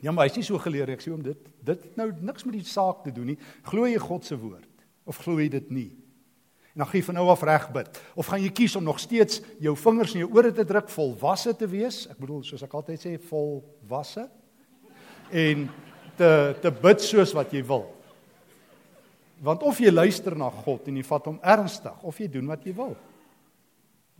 Ja, 0.00 0.10
maar 0.10 0.26
hy's 0.26 0.36
nie 0.36 0.42
so 0.42 0.58
geleer 0.58 0.90
ek 0.90 1.00
sê 1.00 1.12
oom 1.12 1.22
dit 1.22 1.38
dit 1.62 1.96
nou 1.96 2.10
niks 2.20 2.44
met 2.44 2.54
die 2.54 2.64
saak 2.64 3.04
te 3.04 3.12
doen 3.12 3.26
nie. 3.26 3.38
Glo 3.62 3.86
jy 3.86 3.98
God 3.98 4.24
se 4.24 4.36
woord 4.36 4.68
of 5.06 5.18
glo 5.18 5.38
jy 5.38 5.48
dit 5.48 5.70
nie? 5.70 5.90
En 6.72 6.80
dan 6.80 6.88
gee 6.88 7.02
jy 7.02 7.04
van 7.04 7.18
nou 7.20 7.26
af 7.28 7.42
reg 7.44 7.66
bid 7.72 7.98
of 8.16 8.28
gaan 8.32 8.40
jy 8.40 8.50
kies 8.56 8.76
om 8.76 8.84
nog 8.84 9.00
steeds 9.00 9.42
jou 9.60 9.74
vingers 9.76 10.14
in 10.14 10.22
jou 10.24 10.30
ore 10.32 10.52
te 10.52 10.64
druk 10.64 10.88
volwasse 10.88 11.52
te 11.56 11.68
wees? 11.68 12.06
Ek 12.08 12.20
bedoel 12.20 12.44
soos 12.48 12.62
ek 12.64 12.76
altyd 12.78 13.02
sê 13.02 13.16
volwasse 13.28 14.24
en 15.30 15.66
te 16.16 16.30
te 16.62 16.72
bid 16.72 17.04
soos 17.04 17.34
wat 17.36 17.52
jy 17.52 17.60
wil. 17.68 17.84
Want 19.42 19.64
of 19.66 19.80
jy 19.82 19.90
luister 19.92 20.36
na 20.38 20.48
God 20.62 20.88
en 20.88 20.96
jy 20.96 21.04
vat 21.04 21.28
hom 21.28 21.42
ernstig 21.42 22.06
of 22.08 22.22
jy 22.22 22.30
doen 22.32 22.48
wat 22.48 22.64
jy 22.64 22.72
wil. 22.78 22.96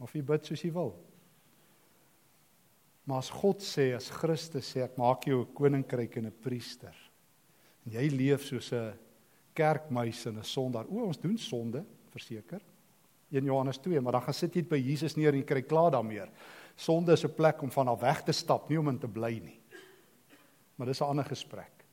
Of 0.03 0.13
jy 0.13 0.23
bid 0.27 0.51
soos 0.51 0.65
jy 0.65 0.73
wil. 0.75 0.93
Maar 3.09 3.23
as 3.23 3.33
God 3.33 3.65
sê 3.65 3.93
as 3.97 4.11
Christus 4.13 4.69
sê 4.75 4.85
ek 4.85 4.99
maak 5.01 5.25
jou 5.27 5.41
'n 5.41 5.55
koninkryk 5.55 6.17
en 6.19 6.27
'n 6.27 6.41
priester. 6.43 6.95
En 7.87 7.93
jy 7.93 8.09
leef 8.11 8.45
soos 8.45 8.73
'n 8.73 8.93
kerkmuis 9.55 10.27
en 10.27 10.39
'n 10.39 10.45
sondaar. 10.45 10.87
O, 10.89 11.07
ons 11.07 11.19
doen 11.19 11.39
sonde, 11.39 11.85
verseker. 12.13 12.61
1 13.33 13.45
Johannes 13.49 13.81
2, 13.81 14.01
maar 14.01 14.19
dan 14.19 14.27
gaan 14.27 14.37
sit 14.37 14.55
jy 14.55 14.63
by 14.69 14.79
Jesus 14.79 15.17
neer 15.17 15.33
en 15.33 15.41
jy 15.41 15.47
kry 15.49 15.63
klaar 15.65 15.95
daarmee. 15.95 16.27
Sonde 16.77 17.13
is 17.13 17.25
'n 17.25 17.35
plek 17.35 17.63
om 17.63 17.71
van 17.71 17.89
af 17.89 18.01
weg 18.01 18.23
te 18.23 18.33
stap, 18.33 18.69
nie 18.69 18.79
om 18.79 18.89
in 18.89 18.99
te 18.99 19.09
bly 19.09 19.41
nie. 19.41 19.61
Maar 20.77 20.87
dis 20.87 21.01
'n 21.01 21.09
ander 21.09 21.25
gesprek. 21.25 21.85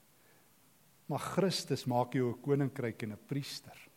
Maar 1.06 1.20
Christus 1.20 1.86
maak 1.86 2.14
jou 2.14 2.32
'n 2.32 2.42
koninkryk 2.42 3.02
en 3.04 3.12
'n 3.12 3.26
priester. 3.26 3.90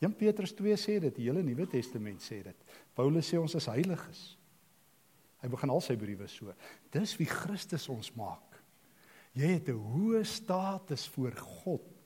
1 0.00 0.14
Petrus 0.14 0.52
2 0.52 0.76
sê 0.76 1.00
dit, 1.00 1.14
die 1.16 1.24
hele 1.24 1.42
Nuwe 1.42 1.66
Testament 1.66 2.22
sê 2.22 2.42
dit. 2.42 2.56
Paulus 2.94 3.34
sê 3.34 3.38
ons 3.38 3.54
is 3.54 3.66
heiliges. 3.66 4.38
Hy 5.42 5.48
begin 5.48 5.70
al 5.70 5.80
sy 5.80 5.96
briewe 5.96 6.28
so. 6.28 6.54
Dis 6.90 7.16
wie 7.16 7.26
Christus 7.26 7.88
ons 7.88 8.12
maak. 8.14 8.62
Jy 9.34 9.46
het 9.46 9.68
'n 9.68 9.78
hoë 9.78 10.24
status 10.24 11.08
voor 11.08 11.32
God. 11.32 11.97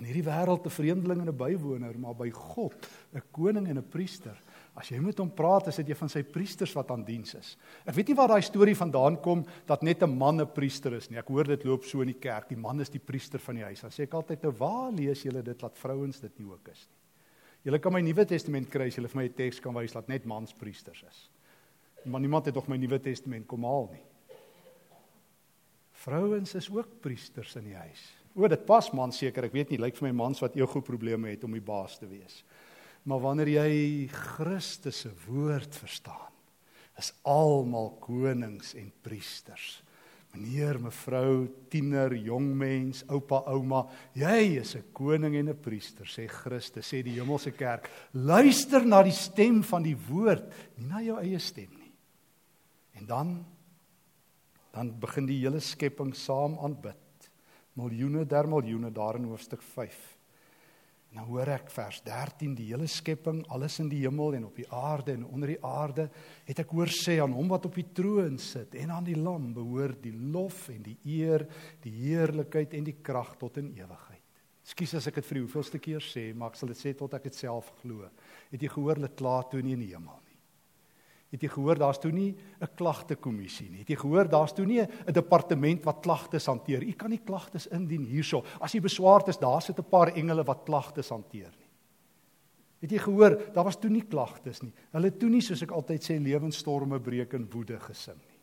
In 0.00 0.06
hierdie 0.08 0.24
wêreld 0.24 0.64
'n 0.64 0.72
vreemdeling 0.72 1.20
en 1.20 1.28
'n 1.28 1.36
bywoner, 1.36 1.98
maar 1.98 2.14
by 2.16 2.30
God 2.30 2.88
'n 3.14 3.22
koning 3.30 3.68
en 3.68 3.78
'n 3.78 3.88
priester. 3.88 4.36
As 4.74 4.88
jy 4.88 4.98
met 4.98 5.18
hom 5.18 5.30
praat, 5.30 5.66
is 5.66 5.76
dit 5.76 5.88
een 5.88 5.96
van 5.96 6.08
sy 6.08 6.22
priesters 6.22 6.72
wat 6.72 6.90
aan 6.90 7.04
diens 7.04 7.34
is. 7.34 7.56
Ek 7.84 7.94
weet 7.94 8.08
nie 8.08 8.16
waar 8.16 8.28
daai 8.28 8.42
storie 8.42 8.76
vandaan 8.76 9.20
kom 9.20 9.44
dat 9.66 9.82
net 9.82 10.02
'n 10.02 10.16
man 10.16 10.40
'n 10.40 10.52
priester 10.52 10.92
is 10.92 11.10
nie. 11.10 11.18
Ek 11.18 11.28
hoor 11.28 11.44
dit 11.44 11.64
loop 11.64 11.84
so 11.84 12.00
in 12.00 12.06
die 12.06 12.18
kerk. 12.18 12.48
Die 12.48 12.56
man 12.56 12.80
is 12.80 12.88
die 12.88 13.00
priester 13.00 13.38
van 13.38 13.54
die 13.54 13.64
huis. 13.64 13.80
Dan 13.80 13.90
sê 13.90 14.02
ek 14.02 14.14
altyd, 14.14 14.42
"Nou 14.42 14.52
waar 14.52 14.92
lees 14.92 15.22
julle 15.22 15.42
dit 15.42 15.58
dat 15.58 15.78
vrouens 15.78 16.20
dit 16.20 16.38
nie 16.38 16.48
ook 16.48 16.68
is 16.68 16.88
nie?" 16.88 16.96
Julle 17.62 17.78
kan 17.78 17.92
my 17.92 18.00
Nuwe 18.00 18.24
Testament 18.24 18.70
kry 18.70 18.86
as 18.86 18.96
julle 18.96 19.08
vir 19.08 19.22
my 19.22 19.28
'n 19.28 19.34
teks 19.34 19.60
kan 19.60 19.74
wys 19.74 19.92
dat 19.92 20.08
net 20.08 20.24
mans 20.24 20.52
priesters 20.52 21.02
is. 21.02 21.30
Maar 22.04 22.20
niemand 22.20 22.46
het 22.46 22.54
nog 22.54 22.68
my 22.68 22.76
Nuwe 22.76 22.98
Testament 22.98 23.46
kom 23.46 23.64
haal 23.64 23.90
nie. 23.92 24.02
Vrouens 25.92 26.54
is 26.54 26.70
ook 26.70 27.00
priesters 27.00 27.56
in 27.56 27.64
die 27.64 27.76
huis. 27.76 28.19
O, 28.34 28.46
dit 28.48 28.66
pas 28.66 28.90
man 28.94 29.12
seker. 29.12 29.48
Ek 29.48 29.54
weet 29.54 29.72
nie, 29.72 29.80
lyk 29.82 29.98
vir 29.98 30.08
my 30.08 30.14
mans 30.24 30.40
wat 30.42 30.56
ego 30.58 30.82
probleme 30.84 31.32
het 31.32 31.44
om 31.44 31.54
die 31.56 31.64
baas 31.64 31.98
te 31.98 32.06
wees. 32.06 32.42
Maar 33.08 33.22
wanneer 33.24 33.48
jy 33.54 34.08
Christus 34.12 35.04
se 35.04 35.12
woord 35.26 35.74
verstaan, 35.74 36.28
is 37.00 37.14
almal 37.24 37.94
konings 38.02 38.74
en 38.76 38.90
priesters. 39.02 39.80
Meneer, 40.30 40.78
mevrou, 40.78 41.48
tiener, 41.72 42.12
jong 42.14 42.52
mens, 42.54 43.00
oupa, 43.10 43.40
ouma, 43.50 43.88
jy 44.14 44.60
is 44.60 44.76
'n 44.76 44.84
koning 44.92 45.34
en 45.34 45.48
'n 45.48 45.56
priester, 45.56 46.06
sê 46.06 46.28
Christus, 46.28 46.86
sê 46.86 47.02
die 47.02 47.18
hemelse 47.18 47.50
kerk. 47.50 47.90
Luister 48.12 48.84
na 48.84 49.02
die 49.02 49.12
stem 49.12 49.62
van 49.62 49.82
die 49.82 49.96
woord, 49.96 50.52
nie 50.76 50.86
na 50.86 51.00
jou 51.00 51.18
eie 51.18 51.38
stem 51.38 51.70
nie. 51.78 51.92
En 52.94 53.06
dan 53.06 53.44
dan 54.72 55.00
begin 55.00 55.26
die 55.26 55.40
hele 55.40 55.60
skepping 55.60 56.14
saam 56.14 56.56
aanbid. 56.62 56.96
Miljoene 57.78 58.24
der 58.26 58.48
miljoene 58.50 58.90
daar 58.90 59.18
in 59.20 59.28
hoofstuk 59.30 59.62
5. 59.62 60.00
En 61.10 61.18
dan 61.18 61.26
hoor 61.26 61.48
ek 61.50 61.72
vers 61.74 61.98
13 62.06 62.52
die 62.54 62.68
hele 62.68 62.86
skepping, 62.86 63.40
alles 63.50 63.80
in 63.82 63.88
die 63.90 64.04
hemel 64.04 64.36
en 64.38 64.46
op 64.46 64.58
die 64.60 64.68
aarde 64.70 65.16
en 65.16 65.24
onder 65.26 65.50
die 65.50 65.62
aarde, 65.66 66.06
het 66.46 66.62
ek 66.62 66.70
hoor 66.70 66.92
sê 66.94 67.16
aan 67.22 67.34
hom 67.34 67.50
wat 67.50 67.66
op 67.66 67.74
die 67.74 67.88
troon 67.94 68.38
sit 68.38 68.76
en 68.78 68.92
aan 68.94 69.08
die 69.08 69.18
lam 69.18 69.48
behoort 69.56 69.98
die 70.04 70.14
lof 70.14 70.68
en 70.70 70.84
die 70.86 70.96
eer, 71.18 71.48
die 71.82 71.96
heerlikheid 71.98 72.78
en 72.78 72.86
die 72.86 73.00
krag 73.02 73.34
tot 73.40 73.58
in 73.58 73.72
ewigheid. 73.74 74.22
Ekskuus 74.62 74.94
as 75.00 75.08
ek 75.10 75.18
dit 75.18 75.26
vir 75.26 75.40
die 75.40 75.44
hoeveelste 75.48 75.82
keer 75.82 76.04
sê, 76.04 76.28
maar 76.30 76.52
ek 76.52 76.60
sal 76.60 76.70
dit 76.70 76.78
sê 76.78 76.94
tot 76.94 77.14
ek 77.18 77.26
dit 77.26 77.42
self 77.42 77.72
glo. 77.80 78.06
Het 78.52 78.62
jy 78.62 78.70
gehoor 78.70 79.00
hulle 79.00 79.10
kla 79.18 79.40
toe 79.50 79.64
nie 79.66 79.74
in 79.74 79.82
die 79.82 79.90
hemel 79.90 80.20
nie? 80.22 80.29
Het 81.30 81.44
jy 81.46 81.48
gehoor 81.52 81.78
daar's 81.78 82.00
toe 82.02 82.10
nie 82.10 82.34
'n 82.60 82.74
klagtekommissie 82.74 83.70
nie. 83.70 83.78
Het 83.78 83.88
jy 83.90 83.96
gehoor 83.96 84.28
daar's 84.28 84.52
toe 84.52 84.66
nie 84.66 84.80
'n 84.80 85.12
departement 85.12 85.84
wat 85.84 86.02
klagtes 86.02 86.46
hanteer. 86.46 86.82
U 86.82 86.92
kan 86.92 87.10
nie 87.10 87.22
klagtes 87.24 87.66
indien 87.66 88.04
hierso. 88.04 88.44
As 88.60 88.72
jy 88.72 88.80
beswaard 88.80 89.28
is, 89.28 89.38
daar 89.38 89.62
sit 89.62 89.78
'n 89.78 89.84
paar 89.84 90.08
engele 90.08 90.44
wat 90.44 90.64
klagtes 90.64 91.08
hanteer 91.08 91.52
nie. 91.58 91.70
Het 92.80 92.90
jy 92.90 92.98
gehoor, 92.98 93.36
daar 93.52 93.64
was 93.64 93.76
toe 93.76 93.90
nie 93.90 94.06
klagtes 94.08 94.62
nie. 94.62 94.72
Hulle 94.92 95.10
het 95.10 95.18
toe 95.20 95.28
nie 95.28 95.42
soos 95.42 95.62
ek 95.62 95.70
altyd 95.70 96.02
sê 96.02 96.16
lewensstorme 96.18 97.00
breek 97.00 97.34
in 97.34 97.48
woede 97.52 97.78
gesing 97.78 98.16
nie. 98.16 98.38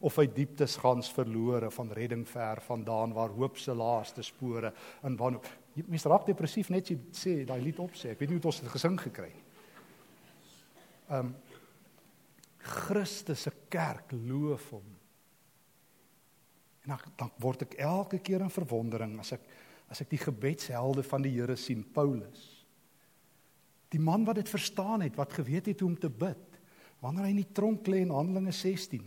Of 0.00 0.18
uit 0.18 0.34
dieptes 0.34 0.76
gans 0.76 1.08
verlore 1.10 1.70
van 1.70 1.92
redding 1.92 2.28
ver 2.28 2.60
vandaan 2.60 3.12
waar 3.12 3.32
hoop 3.34 3.56
se 3.58 3.74
laaste 3.74 4.22
spore 4.22 4.72
in 5.02 5.16
wanhoop. 5.16 5.46
Mens 5.86 6.04
raak 6.04 6.26
depressief 6.26 6.70
net 6.70 6.82
as 6.82 6.90
jy 6.90 6.98
sê 7.12 7.46
daai 7.46 7.62
lied 7.62 7.78
opsê. 7.78 8.10
Ek 8.10 8.20
weet 8.20 8.28
nie 8.28 8.38
hoe 8.38 8.44
dit 8.44 8.50
ons 8.52 8.72
gesing 8.72 9.00
gekry 9.00 9.32
nie. 9.32 9.44
Ehm 11.08 11.26
um, 11.26 11.34
Christus 12.68 13.46
se 13.46 13.52
kerk 13.72 14.12
loof 14.12 14.70
hom. 14.76 14.86
En 16.84 16.94
dan 16.94 17.16
dan 17.16 17.32
word 17.42 17.66
ek 17.66 17.78
elke 17.84 18.20
keer 18.24 18.44
in 18.44 18.52
verwondering 18.52 19.18
as 19.20 19.34
ek 19.36 19.48
as 19.88 20.02
ek 20.04 20.10
die 20.12 20.20
gebedshelde 20.20 21.02
van 21.02 21.24
die 21.24 21.32
Here 21.32 21.56
sien, 21.56 21.80
Paulus. 21.80 22.42
Die 23.88 24.00
man 24.00 24.26
wat 24.28 24.36
dit 24.36 24.50
verstaan 24.52 25.00
het, 25.00 25.16
wat 25.16 25.32
geweet 25.32 25.70
het 25.70 25.80
hoe 25.80 25.88
om 25.88 25.96
te 25.96 26.10
bid. 26.12 26.58
Wanneer 27.00 27.24
hy 27.24 27.32
in 27.32 27.40
die 27.40 27.54
tronk 27.56 27.88
lê 27.88 28.02
in 28.04 28.12
Handelinge 28.12 28.52
16, 28.52 29.06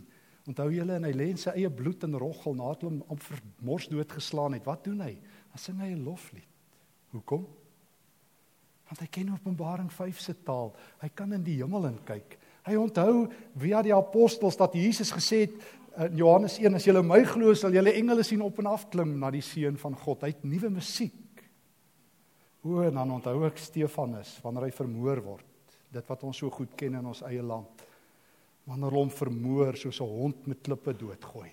onthou 0.50 0.66
julle 0.74 0.96
en 0.98 1.06
hy 1.06 1.12
lê 1.14 1.28
in 1.30 1.38
sy 1.38 1.54
eie 1.54 1.70
bloed 1.70 2.02
en 2.02 2.18
roggel 2.18 2.56
nadat 2.58 2.82
hom 2.88 2.98
op 3.06 3.22
vermors 3.22 3.86
doodgeslaan 3.92 4.56
het. 4.58 4.66
Wat 4.66 4.82
doen 4.88 5.04
hy? 5.04 5.12
Dan 5.52 5.62
sing 5.62 5.78
hy 5.78 5.92
'n 5.94 6.02
loflied. 6.02 6.50
Hoekom? 7.12 7.46
Want 8.88 9.00
hy 9.00 9.06
ken 9.06 9.32
Openbaring 9.32 9.92
5 9.92 10.18
se 10.20 10.34
taal. 10.42 10.74
Hy 11.00 11.08
kan 11.14 11.32
in 11.32 11.44
die 11.44 11.60
hemel 11.62 11.86
in 11.86 11.98
kyk. 12.04 12.38
Hy 12.66 12.76
onthou 12.78 13.26
via 13.58 13.82
die 13.82 13.94
apostels 13.94 14.56
dat 14.56 14.74
Jesus 14.78 15.10
gesê 15.14 15.46
het 15.46 15.56
in 16.06 16.16
Johannes 16.16 16.58
1 16.58 16.78
as 16.78 16.86
julle 16.86 17.02
my 17.04 17.20
glo 17.28 17.52
sal 17.58 17.74
julle 17.74 17.92
engele 17.98 18.24
sien 18.24 18.42
op 18.44 18.60
en 18.62 18.70
af 18.70 18.86
klim 18.92 19.16
na 19.20 19.32
die 19.34 19.42
seun 19.44 19.76
van 19.80 19.96
God. 19.98 20.22
Hy 20.24 20.30
het 20.32 20.44
nuwe 20.46 20.70
musiek. 20.72 21.42
O, 22.62 22.78
en 22.86 22.94
dan 22.94 23.10
onthou 23.10 23.42
ek 23.48 23.58
Stefanus 23.58 24.36
wanneer 24.44 24.68
hy 24.68 24.76
vermoor 24.76 25.22
word. 25.24 25.48
Dit 25.92 26.06
wat 26.08 26.22
ons 26.24 26.38
so 26.38 26.50
goed 26.54 26.76
ken 26.78 26.96
in 27.00 27.08
ons 27.10 27.24
eie 27.26 27.42
land. 27.42 27.82
Wanneer 28.70 28.94
hom 28.94 29.10
vermoor 29.10 29.76
soos 29.76 30.00
'n 30.00 30.08
hond 30.08 30.46
met 30.46 30.62
klippe 30.62 30.94
doodgooi. 30.94 31.50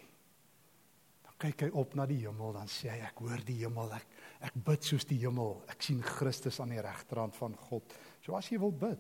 Dan 1.26 1.34
kyk 1.38 1.62
hy 1.62 1.69
op 1.74 1.95
na 1.95 2.06
die 2.06 2.22
hemel 2.22 2.54
dan 2.54 2.67
sê 2.67 2.89
hy 2.89 3.02
ek 3.02 3.17
hoor 3.19 3.41
die 3.45 3.65
hemel 3.65 3.91
ek 3.93 4.06
ek 4.41 4.54
bid 4.54 4.84
soos 4.84 5.06
die 5.06 5.17
hemel. 5.17 5.63
Ek 5.67 5.82
sien 5.82 6.02
Christus 6.02 6.60
aan 6.60 6.69
die 6.69 6.82
regterhand 6.82 7.36
van 7.36 7.56
God. 7.56 7.84
So 8.22 8.36
as 8.36 8.48
jy 8.50 8.60
wil 8.60 8.72
bid, 8.72 9.00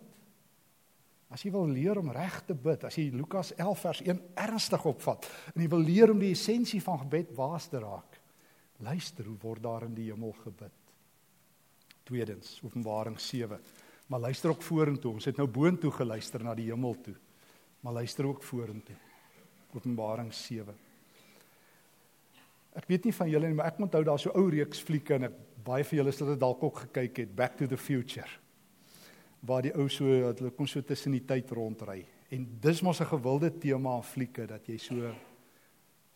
As 1.29 1.43
jy 1.45 1.51
wil 1.53 1.69
leer 1.69 1.99
om 2.01 2.09
reg 2.09 2.39
te 2.47 2.55
bid, 2.57 2.87
as 2.87 2.95
jy 2.97 3.11
Lukas 3.13 3.51
11 3.53 3.81
vers 3.83 3.99
1 4.01 4.21
ernstig 4.47 4.85
opvat 4.89 5.27
en 5.53 5.61
jy 5.61 5.69
wil 5.69 5.83
leer 5.85 6.13
om 6.13 6.21
die 6.21 6.31
essensie 6.33 6.81
van 6.81 7.03
gebed 7.03 7.35
waas 7.37 7.67
te 7.69 7.81
raak, 7.83 8.17
luister 8.81 9.27
hoe 9.29 9.37
word 9.43 9.61
daar 9.61 9.85
in 9.85 9.93
die 9.93 10.07
hemel 10.09 10.33
gebid. 10.41 10.73
Tweedens, 12.09 12.55
Openbaring 12.65 13.19
7. 13.21 13.61
Maar 14.09 14.23
luister 14.25 14.49
ook 14.49 14.65
vorentoe. 14.65 15.11
Ons 15.19 15.29
het 15.29 15.37
nou 15.37 15.45
boontoe 15.45 15.91
geluister 15.93 16.41
na 16.41 16.55
die 16.57 16.71
hemel 16.71 16.95
toe. 17.05 17.13
Maar 17.85 17.99
luister 17.99 18.25
ook 18.25 18.41
vorentoe. 18.41 18.97
Openbaring 19.77 20.33
7. 20.33 20.73
Ek 22.79 22.89
weet 22.89 23.05
nie 23.05 23.13
van 23.13 23.29
julle 23.29 23.51
nie, 23.51 23.59
maar 23.59 23.69
ek 23.69 23.83
onthou 23.85 24.01
daar 24.07 24.21
so 24.21 24.33
ou 24.33 24.47
reeks 24.49 24.81
flieke 24.81 25.19
en 25.19 25.29
ek 25.29 25.37
baie 25.61 25.85
van 25.85 26.01
julle 26.01 26.15
het 26.15 26.29
dit 26.33 26.41
dalk 26.41 26.63
ook 26.65 26.85
gekyk 26.87 27.25
het, 27.27 27.35
Back 27.37 27.59
to 27.59 27.69
the 27.69 27.77
Future 27.77 28.39
waar 29.39 29.61
die 29.61 29.73
ou 29.75 29.87
so 29.89 30.05
hulle 30.05 30.51
kom 30.55 30.67
so 30.67 30.81
tussen 30.81 31.15
die 31.15 31.25
tyd 31.25 31.51
rondry. 31.51 32.05
En 32.29 32.45
dis 32.61 32.81
mos 32.81 32.99
'n 32.99 33.05
gewilde 33.05 33.57
tema 33.57 33.95
aan 33.95 34.03
flieke 34.03 34.45
dat 34.45 34.67
jy 34.67 34.77
so 34.77 35.13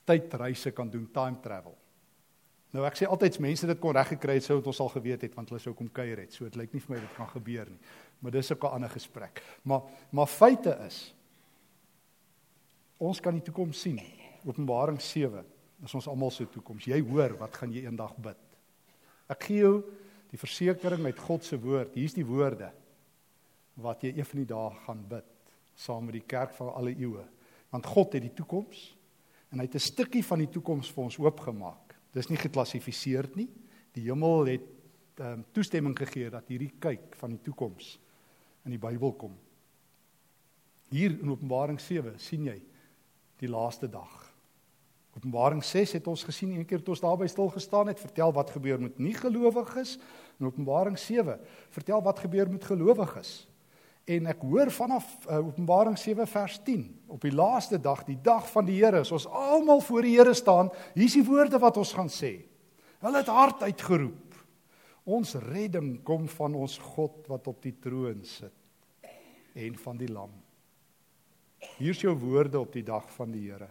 tydreise 0.06 0.72
kan 0.72 0.90
doen, 0.90 1.12
time 1.12 1.40
travel. 1.42 1.78
Nou 2.74 2.86
ek 2.86 2.98
sê 2.98 3.06
altyd 3.06 3.40
mense 3.40 3.68
dit 3.68 3.80
kon 3.80 3.94
reg 3.94 4.08
gekry 4.08 4.34
het 4.34 4.44
sou 4.44 4.58
dit 4.58 4.68
ons 4.68 4.80
al 4.80 4.90
geweet 4.90 5.22
het 5.22 5.36
want 5.36 5.50
hulle 5.50 5.62
sou 5.62 5.74
kom 5.74 5.92
kuier 5.92 6.18
het. 6.18 6.34
So 6.34 6.44
dit 6.44 6.56
lyk 6.56 6.74
nie 6.74 6.82
vir 6.82 6.96
my 6.96 7.02
dit 7.02 7.16
kan 7.16 7.28
gebeur 7.28 7.70
nie. 7.70 7.80
Maar 8.20 8.32
dis 8.32 8.52
ook 8.52 8.64
'n 8.64 8.74
ander 8.76 8.90
gesprek. 8.90 9.44
Maar 9.64 9.82
maar 10.12 10.28
feite 10.28 10.78
is 10.88 11.14
ons 12.98 13.20
kan 13.20 13.34
die 13.34 13.42
toekoms 13.42 13.82
sien. 13.82 14.00
Openbaring 14.46 15.02
7. 15.02 15.46
Dis 15.80 15.94
ons 15.94 16.08
almal 16.08 16.32
se 16.32 16.50
toekoms. 16.50 16.86
Jy 16.86 17.02
hoor 17.02 17.38
wat 17.38 17.56
gaan 17.56 17.72
jy 17.72 17.86
eendag 17.86 18.18
bid. 18.18 18.38
Ek 19.30 19.44
gee 19.44 19.58
jou 19.58 19.84
die 20.30 20.38
versekering 20.38 21.02
met 21.02 21.20
God 21.20 21.44
se 21.44 21.60
woord. 21.60 21.94
Hier's 21.94 22.14
die 22.14 22.26
woorde 22.26 22.72
wat 23.82 24.04
jy 24.04 24.14
een 24.18 24.26
van 24.26 24.40
die 24.40 24.50
dae 24.50 24.74
gaan 24.86 25.06
bid 25.10 25.30
saam 25.76 26.06
met 26.06 26.14
die 26.14 26.28
kerk 26.28 26.54
van 26.54 26.74
alle 26.74 26.94
eeue. 26.94 27.24
Want 27.74 27.86
God 27.90 28.14
het 28.14 28.22
die 28.22 28.34
toekoms 28.34 28.96
en 29.50 29.60
hy 29.60 29.66
het 29.66 29.76
'n 29.76 29.80
stukkie 29.80 30.24
van 30.24 30.40
die 30.40 30.50
toekoms 30.50 30.92
vir 30.92 31.04
ons 31.04 31.18
oopgemaak. 31.18 31.96
Dis 32.12 32.30
nie 32.30 32.38
geklassifiseer 32.38 33.30
nie. 33.36 33.50
Die 33.94 34.04
hemel 34.04 34.46
het 34.46 34.62
um, 35.20 35.46
toestemming 35.52 35.98
gegee 35.98 36.30
dat 36.30 36.48
hierdie 36.48 36.74
kyk 36.80 37.16
van 37.16 37.30
die 37.30 37.42
toekoms 37.42 38.00
in 38.66 38.72
die 38.72 38.80
Bybel 38.80 39.14
kom. 39.14 39.36
Hier 40.90 41.12
in 41.12 41.30
Openbaring 41.30 41.80
7 41.80 42.20
sien 42.20 42.46
jy 42.46 42.62
die 43.38 43.50
laaste 43.50 43.90
dag. 43.90 44.34
Openbaring 45.18 45.64
6 45.64 45.92
het 45.92 46.08
ons 46.08 46.24
gesien 46.24 46.52
een 46.52 46.66
keer 46.66 46.82
toe 46.82 46.96
ons 46.96 47.02
daarby 47.04 47.28
stil 47.30 47.50
gestaan 47.54 47.88
het, 47.88 48.00
vertel 48.00 48.34
wat 48.34 48.50
gebeur 48.50 48.80
met 48.82 48.98
nie 48.98 49.14
gelowiges. 49.14 50.00
In 50.40 50.46
Openbaring 50.46 50.98
7 50.98 51.40
vertel 51.70 52.02
wat 52.02 52.20
gebeur 52.20 52.50
met 52.50 52.64
gelowiges. 52.66 53.44
En 54.04 54.28
ek 54.28 54.42
hoor 54.44 54.72
vanaf 54.74 55.06
uh, 55.30 55.38
Openbaring 55.40 55.96
7 56.00 56.28
vers 56.28 56.58
10 56.68 56.84
op 57.16 57.24
die 57.24 57.32
laaste 57.32 57.80
dag, 57.80 58.02
die 58.04 58.20
dag 58.20 58.50
van 58.52 58.68
die 58.68 58.76
Here, 58.82 59.00
as 59.06 59.14
ons 59.16 59.30
almal 59.32 59.80
voor 59.86 60.04
die 60.04 60.18
Here 60.18 60.34
staan, 60.36 60.72
hier's 60.96 61.16
die 61.16 61.24
woorde 61.24 61.60
wat 61.64 61.80
ons 61.80 61.94
gaan 61.96 62.12
sê. 62.12 62.34
Hulle 63.04 63.22
het 63.22 63.32
hard 63.32 63.64
uitgeroep. 63.64 64.36
Ons 65.04 65.36
redding 65.48 65.98
kom 66.08 66.28
van 66.32 66.56
ons 66.56 66.76
God 66.96 67.28
wat 67.32 67.48
op 67.52 67.64
die 67.64 67.76
troon 67.84 68.24
sit 68.28 68.56
en 69.60 69.76
van 69.80 70.00
die 70.00 70.12
lam. 70.12 70.32
Hier's 71.78 72.02
jou 72.04 72.14
woorde 72.20 72.60
op 72.60 72.72
die 72.76 72.86
dag 72.88 73.08
van 73.16 73.32
die 73.32 73.46
Here. 73.48 73.70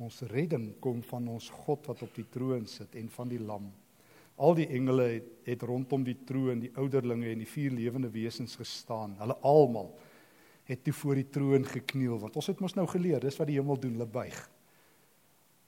Ons 0.00 0.22
redding 0.28 0.74
kom 0.82 1.00
van 1.06 1.28
ons 1.36 1.48
God 1.64 1.88
wat 1.88 2.02
op 2.04 2.16
die 2.16 2.26
troon 2.32 2.66
sit 2.68 2.96
en 3.00 3.08
van 3.12 3.32
die 3.32 3.40
lam. 3.40 3.68
Al 4.36 4.56
die 4.58 4.66
engele 4.74 5.06
het, 5.12 5.30
het 5.46 5.62
rondom 5.62 6.02
die 6.06 6.16
troon, 6.26 6.62
die 6.64 6.72
ouderlinge 6.80 7.28
en 7.30 7.42
die 7.44 7.48
vier 7.48 7.74
lewende 7.74 8.10
wesens 8.10 8.56
gestaan. 8.58 9.14
Hulle 9.20 9.36
almal 9.46 9.92
het 10.64 10.80
toe 10.84 10.94
voor 10.96 11.20
die 11.20 11.28
troon 11.28 11.66
gekniel 11.68 12.16
want 12.22 12.36
ons 12.40 12.48
het 12.48 12.60
mos 12.64 12.74
nou 12.76 12.86
geleer, 12.88 13.20
dis 13.20 13.36
wat 13.36 13.50
die 13.50 13.58
hemel 13.58 13.78
doen, 13.80 13.98
hulle 13.98 14.08
buig. 14.08 14.38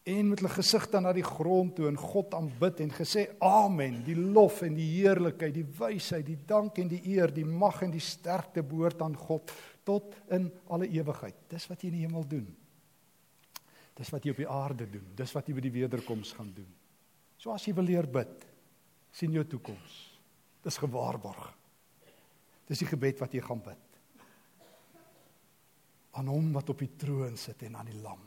En 0.06 0.28
met 0.30 0.40
hulle 0.40 0.52
gesigte 0.54 1.00
na 1.02 1.10
die 1.12 1.24
grond 1.26 1.74
toe 1.76 1.88
en 1.90 1.98
God 1.98 2.34
aanbid 2.38 2.80
en 2.84 2.92
gesê 2.94 3.26
amen, 3.42 4.00
die 4.06 4.16
lof 4.16 4.62
en 4.64 4.76
die 4.78 4.86
heerlikheid, 5.00 5.54
die 5.56 5.66
wysheid, 5.78 6.24
die 6.28 6.38
dank 6.46 6.78
en 6.78 6.90
die 6.92 7.02
eer, 7.10 7.32
die 7.34 7.44
mag 7.46 7.82
en 7.82 7.92
die 7.92 8.02
sterkte 8.02 8.62
behoort 8.62 9.02
aan 9.02 9.16
God 9.18 9.50
tot 9.86 10.14
in 10.32 10.46
alle 10.70 10.88
ewigheid. 10.94 11.36
Dis 11.50 11.66
wat 11.70 11.82
jy 11.82 11.90
in 11.90 11.98
die 11.98 12.06
hemel 12.06 12.26
doen. 12.30 12.46
Dis 13.96 14.12
wat 14.12 14.24
jy 14.24 14.34
op 14.34 14.42
die 14.44 14.50
aarde 14.52 14.86
doen. 14.92 15.10
Dis 15.18 15.32
wat 15.34 15.48
jy 15.48 15.56
by 15.56 15.64
die 15.64 15.74
wederkoms 15.74 16.32
gaan 16.38 16.52
doen. 16.54 16.68
So 17.40 17.52
as 17.54 17.66
jy 17.66 17.74
wil 17.76 17.88
leer 17.88 18.06
bid, 18.06 18.46
sien 19.16 19.32
jou 19.32 19.44
toekoms. 19.48 19.96
Dis 20.66 20.78
gewaarborg. 20.82 21.48
Dis 22.68 22.82
die 22.82 22.88
gebed 22.90 23.20
wat 23.22 23.34
jy 23.34 23.42
gaan 23.44 23.62
bid. 23.64 24.00
Aan 26.16 26.28
hom 26.32 26.50
wat 26.56 26.72
op 26.72 26.80
die 26.82 26.92
troon 26.98 27.36
sit 27.40 27.62
en 27.68 27.78
aan 27.78 27.88
die 27.88 28.00
lam. 28.02 28.20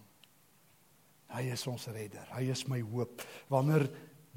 Hy 1.30 1.44
is 1.54 1.66
ons 1.70 1.90
redder. 1.94 2.26
Hy 2.34 2.48
is 2.54 2.66
my 2.72 2.80
hoop. 2.82 3.22
Wanneer 3.52 3.86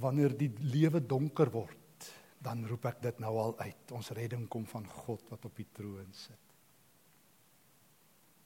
wanneer 0.03 0.33
die 0.35 0.51
lewe 0.73 1.03
donker 1.05 1.51
word, 1.53 2.09
dan 2.43 2.65
roep 2.67 2.89
ek 2.91 3.03
dit 3.05 3.21
nou 3.23 3.33
al 3.39 3.53
uit. 3.61 3.93
Ons 3.95 4.11
redding 4.17 4.49
kom 4.51 4.65
van 4.67 4.87
God 5.05 5.29
wat 5.31 5.45
op 5.47 5.55
die 5.61 5.69
troon 5.71 6.09
sit. 6.17 6.57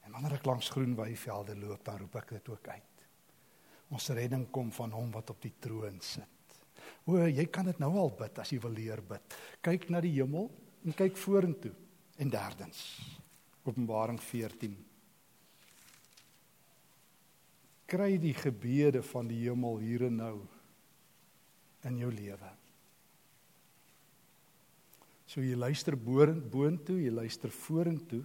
En 0.05 0.13
wanneer 0.13 0.37
ek 0.37 0.45
langs 0.45 0.69
groen 0.71 0.93
weivelde 0.95 1.55
loop, 1.57 1.81
dan 1.87 1.97
roep 2.03 2.19
ek 2.21 2.35
dit 2.37 2.51
ook 2.53 2.69
uit. 2.69 3.05
Ons 3.95 4.09
redding 4.13 4.45
kom 4.53 4.69
van 4.75 4.93
hom 4.93 5.09
wat 5.15 5.33
op 5.33 5.41
die 5.41 5.55
troon 5.63 5.97
sit. 6.03 6.36
O, 7.07 7.19
jy 7.23 7.45
kan 7.47 7.69
dit 7.69 7.77
nou 7.79 7.93
al 8.01 8.11
bid 8.19 8.39
as 8.41 8.51
jy 8.51 8.59
wil 8.63 8.75
leer 8.75 9.01
bid. 9.05 9.37
Kyk 9.63 9.87
na 9.93 10.01
die 10.03 10.11
hemel 10.17 10.49
en 10.83 10.95
kyk 10.95 11.15
vorentoe. 11.19 11.71
En 12.17 12.31
derdens, 12.33 12.81
Openbaring 13.67 14.19
14. 14.19 14.73
Kry 17.87 18.09
die 18.19 18.33
gebede 18.35 19.03
van 19.05 19.29
die 19.29 19.43
hemel 19.45 19.77
hier 19.79 20.07
en 20.09 20.17
nou 20.19 20.35
in 21.87 21.99
jou 22.01 22.09
lewe. 22.11 22.49
So 25.27 25.43
jy 25.43 25.55
luister 25.59 25.95
boontoe, 25.95 26.97
jy 27.03 27.13
luister 27.13 27.53
vorentoe 27.53 28.23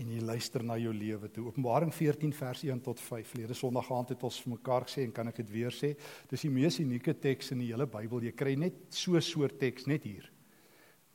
en 0.00 0.08
jy 0.08 0.20
luister 0.24 0.64
na 0.64 0.78
jou 0.80 0.92
lewe 0.96 1.28
toe. 1.28 1.44
Openbaring 1.50 1.92
14 1.92 2.32
vers 2.32 2.62
1 2.64 2.80
tot 2.84 3.00
5. 3.00 3.34
Lede 3.36 3.56
Sondag 3.56 3.90
aand 3.92 4.14
het 4.14 4.22
ons 4.24 4.40
vir 4.40 4.54
mekaar 4.54 4.86
gesê 4.88 5.04
en 5.04 5.12
kan 5.12 5.28
ek 5.28 5.42
dit 5.42 5.50
weer 5.52 5.74
sê, 5.74 5.92
dis 6.30 6.46
die 6.46 6.52
mees 6.52 6.78
unieke 6.80 7.14
teks 7.14 7.52
in 7.52 7.60
die 7.60 7.68
hele 7.72 7.86
Bybel. 7.86 8.24
Jy 8.24 8.32
kry 8.32 8.54
net 8.56 8.78
so 8.88 9.16
'n 9.16 9.20
soort 9.20 9.58
teks 9.58 9.86
net 9.86 10.04
hier 10.04 10.30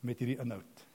met 0.02 0.20
hierdie 0.20 0.40
inhoud. 0.40 0.86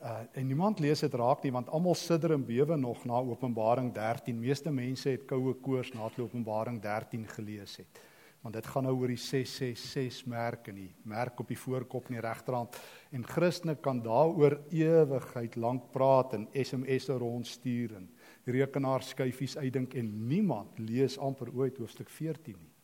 Uh 0.00 0.24
en 0.32 0.46
niemand 0.46 0.80
lees 0.80 1.00
dit 1.00 1.14
raak 1.14 1.42
nie 1.42 1.52
want 1.52 1.68
almal 1.68 1.94
sidder 1.94 2.32
en 2.32 2.44
bewe 2.44 2.76
nog 2.76 3.04
na 3.04 3.20
Openbaring 3.20 3.92
13. 3.92 4.40
Meeste 4.40 4.70
mense 4.70 5.10
het 5.10 5.26
koue 5.26 5.54
koors 5.54 5.92
na 5.92 6.08
Openbaring 6.18 6.80
13 6.80 7.26
gelees 7.26 7.76
het 7.76 8.00
want 8.42 8.54
dit 8.54 8.66
gaan 8.70 8.86
nou 8.86 8.94
oor 8.94 9.10
die 9.10 9.18
666 9.18 10.28
merk 10.30 10.68
en 10.70 10.78
die 10.78 10.90
merk 11.10 11.40
op 11.42 11.48
die 11.50 11.58
voorkop 11.58 12.06
en 12.08 12.18
die 12.18 12.22
regterhand 12.22 12.78
en 13.14 13.26
Christene 13.26 13.74
kan 13.82 14.00
daaroor 14.04 14.60
ewigheid 14.70 15.58
lank 15.58 15.90
praat 15.92 16.36
en 16.38 16.46
SMS'e 16.54 17.18
rondstuur 17.18 17.96
en 17.98 18.08
rekenaarskyfies 18.48 19.58
uitdink 19.58 19.98
en 19.98 20.10
niemand 20.30 20.78
lees 20.78 21.18
amper 21.18 21.50
ooit 21.52 21.78
hoofstuk 21.82 22.08
14 22.08 22.56
nie. 22.56 22.74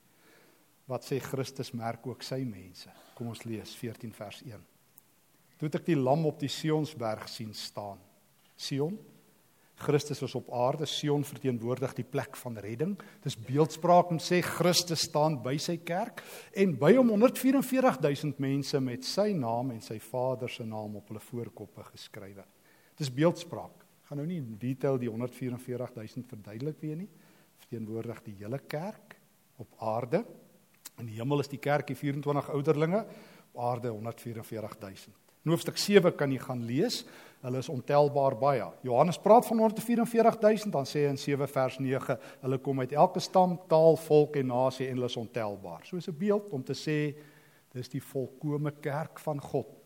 Wat 0.90 1.06
sê 1.06 1.16
Christus 1.22 1.72
merk 1.72 2.04
ook 2.06 2.22
sy 2.22 2.42
mense. 2.44 2.90
Kom 3.16 3.30
ons 3.32 3.44
lees 3.48 3.72
14 3.78 4.12
vers 4.12 4.42
1. 4.44 4.64
Toe 5.56 5.70
ek 5.70 5.86
die 5.86 5.96
lam 5.96 6.26
op 6.28 6.42
die 6.42 6.50
Sionsberg 6.52 7.28
sien 7.30 7.54
staan. 7.56 8.02
Sion 8.56 8.98
Christus 9.74 10.20
was 10.22 10.34
op 10.38 10.52
aarde, 10.54 10.87
Sion 10.87 11.24
verteenwoordig 11.26 11.96
die 11.98 12.06
plek 12.06 12.37
van 12.38 12.58
redding. 12.62 12.94
Dis 13.24 13.37
beeldspraak 13.37 14.12
om 14.14 14.20
sê 14.22 14.38
Christus 14.44 15.06
staan 15.08 15.40
by 15.42 15.56
sy 15.58 15.80
kerk 15.82 16.22
en 16.54 16.76
by 16.78 16.92
hom 16.94 17.10
144000 17.10 18.38
mense 18.42 18.80
met 18.80 19.04
sy 19.08 19.32
naam 19.34 19.72
en 19.74 19.82
sy 19.82 19.98
Vader 20.02 20.52
se 20.52 20.66
naam 20.68 20.94
op 21.00 21.10
hulle 21.10 21.22
voorkoppe 21.22 21.88
geskrywe. 21.90 22.46
Dis 22.98 23.10
beeldspraak. 23.10 23.82
Ek 24.04 24.12
gaan 24.12 24.22
nou 24.22 24.28
nie 24.28 24.38
in 24.38 24.54
detail 24.60 25.00
die 25.00 25.10
144000 25.10 26.30
verduidelik 26.30 26.80
weer 26.80 26.96
nie. 27.02 27.10
Verteenwoordig 27.64 28.22
die 28.28 28.38
hele 28.42 28.60
kerk 28.68 29.18
op 29.58 29.74
aarde. 29.82 30.22
In 31.00 31.08
die 31.10 31.18
hemel 31.18 31.42
is 31.42 31.50
die 31.50 31.58
kerk 31.62 31.88
die 31.90 31.98
24 31.98 32.52
ouderlinge, 32.54 33.02
op 33.54 33.62
aarde 33.66 33.90
144000. 33.90 35.14
In 35.44 35.52
hoofstuk 35.52 35.76
7 35.76 36.14
kan 36.16 36.32
jy 36.32 36.40
gaan 36.40 36.62
lees. 36.64 37.02
Hulle 37.44 37.61
is 37.61 37.68
ontelbaar 37.68 38.38
baie. 38.40 38.64
Johannes 38.87 39.18
praat 39.20 39.44
van 39.46 39.59
144000, 39.61 40.72
dan 40.72 40.87
sê 40.88 41.04
hy 41.04 41.12
in 41.12 41.20
7 41.20 41.48
vers 41.52 41.76
9, 41.78 42.16
hulle 42.40 42.59
kom 42.64 42.80
uit 42.80 42.94
elke 42.96 43.20
stam, 43.20 43.59
taal, 43.68 43.98
volk 44.00 44.38
en 44.40 44.48
nasie 44.48 44.88
en 44.88 44.96
hulle 44.96 45.11
is 45.12 45.20
ontelbaar. 45.20 45.85
So 45.85 46.00
is 46.00 46.09
'n 46.09 46.16
beeld 46.18 46.52
om 46.57 46.64
te 46.64 46.72
sê 46.72 46.98
dis 47.74 47.88
die 47.88 48.02
volkomme 48.02 48.72
kerk 48.80 49.18
van 49.18 49.40
God. 49.40 49.85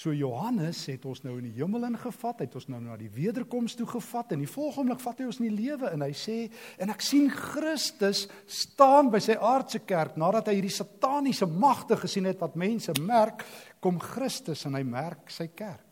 So 0.00 0.14
Johannes 0.16 0.78
het 0.88 1.02
ons 1.04 1.20
nou 1.26 1.34
in 1.36 1.48
die 1.50 1.58
hemel 1.58 1.82
ingevat, 1.90 2.38
het 2.40 2.54
ons 2.56 2.68
nou 2.72 2.78
na 2.80 2.94
die 2.96 3.10
wederkoms 3.12 3.74
toe 3.76 3.84
gevat 3.90 4.30
en 4.32 4.40
die 4.40 4.48
volgende 4.48 4.94
oomblik 4.94 5.02
vat 5.02 5.18
hy 5.20 5.26
ons 5.28 5.40
in 5.42 5.48
die 5.50 5.66
lewe 5.66 5.90
en 5.90 6.04
hy 6.06 6.12
sê 6.16 6.36
en 6.80 6.92
ek 6.94 7.02
sien 7.04 7.26
Christus 7.28 8.22
staan 8.46 9.10
by 9.12 9.20
sy 9.20 9.36
aardse 9.36 9.82
kerk 9.84 10.16
nadat 10.16 10.48
hy 10.48 10.54
hierdie 10.56 10.72
sataniese 10.72 11.50
magte 11.50 11.98
gesien 12.00 12.30
het 12.30 12.40
wat 12.40 12.56
mense 12.56 12.94
merk, 13.02 13.44
kom 13.80 13.98
Christus 14.00 14.66
en 14.68 14.76
hy 14.76 14.84
merk 14.84 15.30
sy 15.32 15.48
kerk. 15.56 15.86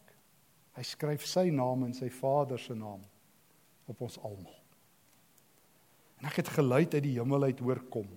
Hy 0.76 0.84
skryf 0.86 1.26
sy 1.26 1.48
naam 1.50 1.88
en 1.88 1.94
sy 1.96 2.10
Vader 2.12 2.60
se 2.60 2.76
naam 2.76 3.02
op 3.88 4.02
ons 4.04 4.18
almal. 4.20 4.54
En 6.20 6.28
ek 6.28 6.42
het 6.42 6.50
geluid 6.58 6.94
uit 6.94 7.04
die 7.04 7.16
hemel 7.18 7.48
uit 7.50 7.60
hoor 7.64 7.82
kom 7.90 8.08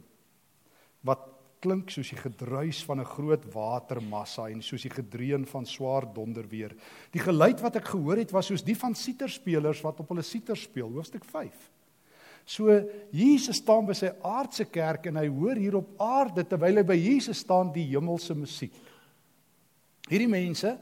wat 1.08 1.24
klink 1.62 1.90
soos 1.94 2.10
die 2.14 2.20
gedruis 2.20 2.82
van 2.86 3.00
'n 3.02 3.06
groot 3.06 3.44
watermassa 3.54 4.50
en 4.50 4.62
soos 4.62 4.82
die 4.82 4.94
gedreun 4.94 5.46
van 5.46 5.66
swaar 5.66 6.06
donderweer. 6.14 6.76
Die 7.12 7.22
geluid 7.22 7.62
wat 7.62 7.76
ek 7.76 7.86
gehoor 7.86 8.18
het 8.18 8.32
was 8.32 8.48
soos 8.48 8.64
die 8.64 8.76
van 8.76 8.96
siterspelers 8.96 9.82
wat 9.82 10.00
op 10.00 10.10
hulle 10.10 10.24
siter 10.24 10.58
speel, 10.58 10.90
hoofstuk 10.90 11.26
5. 11.26 11.72
So 12.46 12.84
Jesus 13.12 13.58
staan 13.58 13.86
by 13.86 13.94
sy 13.94 14.10
aardse 14.24 14.66
kerk 14.66 15.06
en 15.06 15.16
hy 15.16 15.28
hoor 15.28 15.56
hier 15.56 15.76
op 15.76 16.02
aarde 16.02 16.44
terwyl 16.44 16.78
hy 16.78 16.84
by 16.84 16.98
Jesus 16.98 17.38
staan 17.38 17.72
die 17.72 17.86
hemelse 17.86 18.34
musiek. 18.34 18.74
Hierdie 20.12 20.28
mense 20.28 20.74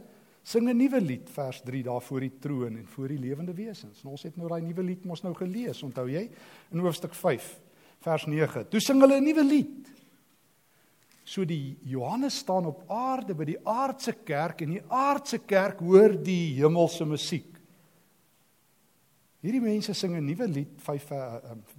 sing 0.42 0.66
'n 0.66 0.78
nuwe 0.78 1.00
lied 1.02 1.30
vers 1.30 1.62
3 1.62 1.84
daar 1.84 2.02
voor 2.02 2.20
die 2.20 2.40
troon 2.42 2.78
en 2.78 2.88
voor 2.88 3.08
die 3.08 3.20
lewende 3.20 3.54
wesens. 3.54 4.02
En 4.04 4.10
ons 4.10 4.24
het 4.24 4.38
nou 4.38 4.50
daai 4.50 4.62
nuwe 4.62 4.84
lied 4.84 5.06
mos 5.06 5.22
nou 5.22 5.34
gelees, 5.36 5.84
onthou 5.84 6.10
jy? 6.10 6.30
In 6.72 6.80
hoofstuk 6.80 7.14
5 7.14 7.60
vers 8.02 8.26
9. 8.26 8.70
Toe 8.70 8.80
sing 8.80 9.02
hulle 9.02 9.20
'n 9.20 9.24
nuwe 9.24 9.44
lied. 9.44 9.92
So 11.24 11.46
die 11.46 11.78
Johannes 11.84 12.38
staan 12.38 12.66
op 12.66 12.84
aarde 12.90 13.36
by 13.36 13.46
die 13.46 13.60
aardse 13.64 14.14
kerk 14.26 14.62
en 14.62 14.70
die 14.70 14.84
aardse 14.88 15.38
kerk 15.46 15.80
hoor 15.80 16.24
die 16.24 16.56
hemelse 16.56 17.06
musiek. 17.06 17.60
Hierdie 19.42 19.62
mense 19.62 19.94
sing 19.94 20.16
'n 20.16 20.26
nuwe 20.26 20.48
lied 20.48 20.82
5 20.82 21.14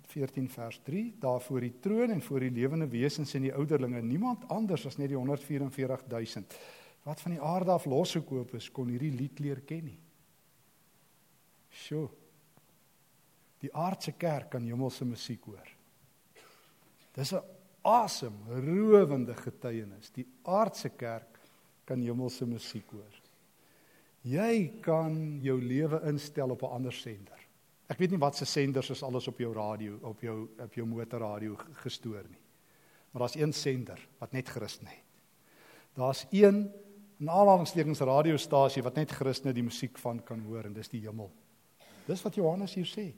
14 0.07 0.49
vers 0.49 0.81
3 0.85 1.15
daar 1.19 1.41
voor 1.41 1.61
die 1.61 1.75
troon 1.81 2.11
en 2.11 2.23
voor 2.23 2.41
die 2.41 2.51
lewende 2.51 2.89
wesens 2.89 3.35
en 3.35 3.43
die 3.43 3.55
ouderlinge 3.55 4.03
niemand 4.03 4.49
anders 4.49 4.87
as 4.87 4.97
net 4.99 5.09
die 5.09 5.17
144000 5.17 6.55
wat 7.03 7.21
van 7.21 7.35
die 7.37 7.43
aarde 7.43 7.73
af 7.73 7.87
losgekoop 7.89 8.55
is 8.55 8.71
kon 8.71 8.89
hierdie 8.93 9.13
lied 9.13 9.39
leer 9.41 9.61
ken 9.67 9.85
nie. 9.85 9.99
Sjoe. 11.71 12.09
Die 13.61 13.73
aardse 13.77 14.13
kerk 14.17 14.51
kan 14.55 14.65
hemelse 14.65 15.05
musiek 15.05 15.45
hoor. 15.45 15.69
Dis 17.15 17.33
'n 17.33 17.43
asemrowende 17.83 19.35
getuienis. 19.35 20.11
Die 20.11 20.27
aardse 20.43 20.89
kerk 20.89 21.39
kan 21.85 22.01
hemelse 22.01 22.47
musiek 22.47 22.91
hoor. 22.91 23.21
Jy 24.23 24.81
kan 24.81 25.41
jou 25.43 25.61
lewe 25.61 26.01
instel 26.09 26.51
op 26.51 26.63
'n 26.63 26.75
ander 26.77 26.93
sender. 26.93 27.39
Ek 27.89 27.99
weet 27.99 28.11
nie 28.11 28.19
wat 28.19 28.37
se 28.37 28.45
senders 28.45 28.91
is 28.91 29.03
alles 29.03 29.29
op 29.29 29.39
jou 29.39 29.53
radio, 29.53 29.99
op 30.03 30.21
jou 30.21 30.49
op 30.59 30.75
jou 30.75 30.87
motorradio 30.87 31.57
gestoor 31.83 32.25
nie. 32.29 32.41
Maar 33.11 33.21
daar's 33.21 33.35
een 33.35 33.53
sender 33.53 34.09
wat 34.19 34.33
net 34.33 34.49
Christen 34.49 34.87
het. 34.87 35.05
Daar's 35.95 36.27
een 36.31 36.73
nalangstekens 37.21 38.01
radiostasie 38.09 38.83
wat 38.85 38.97
net 38.97 39.13
Christene 39.13 39.53
die 39.57 39.65
musiek 39.65 39.99
van 40.01 40.23
kan 40.25 40.41
hoor 40.47 40.69
en 40.69 40.75
dis 40.77 40.89
die 40.93 41.03
hemel. 41.05 41.29
Dis 42.07 42.23
wat 42.25 42.39
Johannes 42.39 42.75
hier 42.75 42.89
sê. 42.89 43.11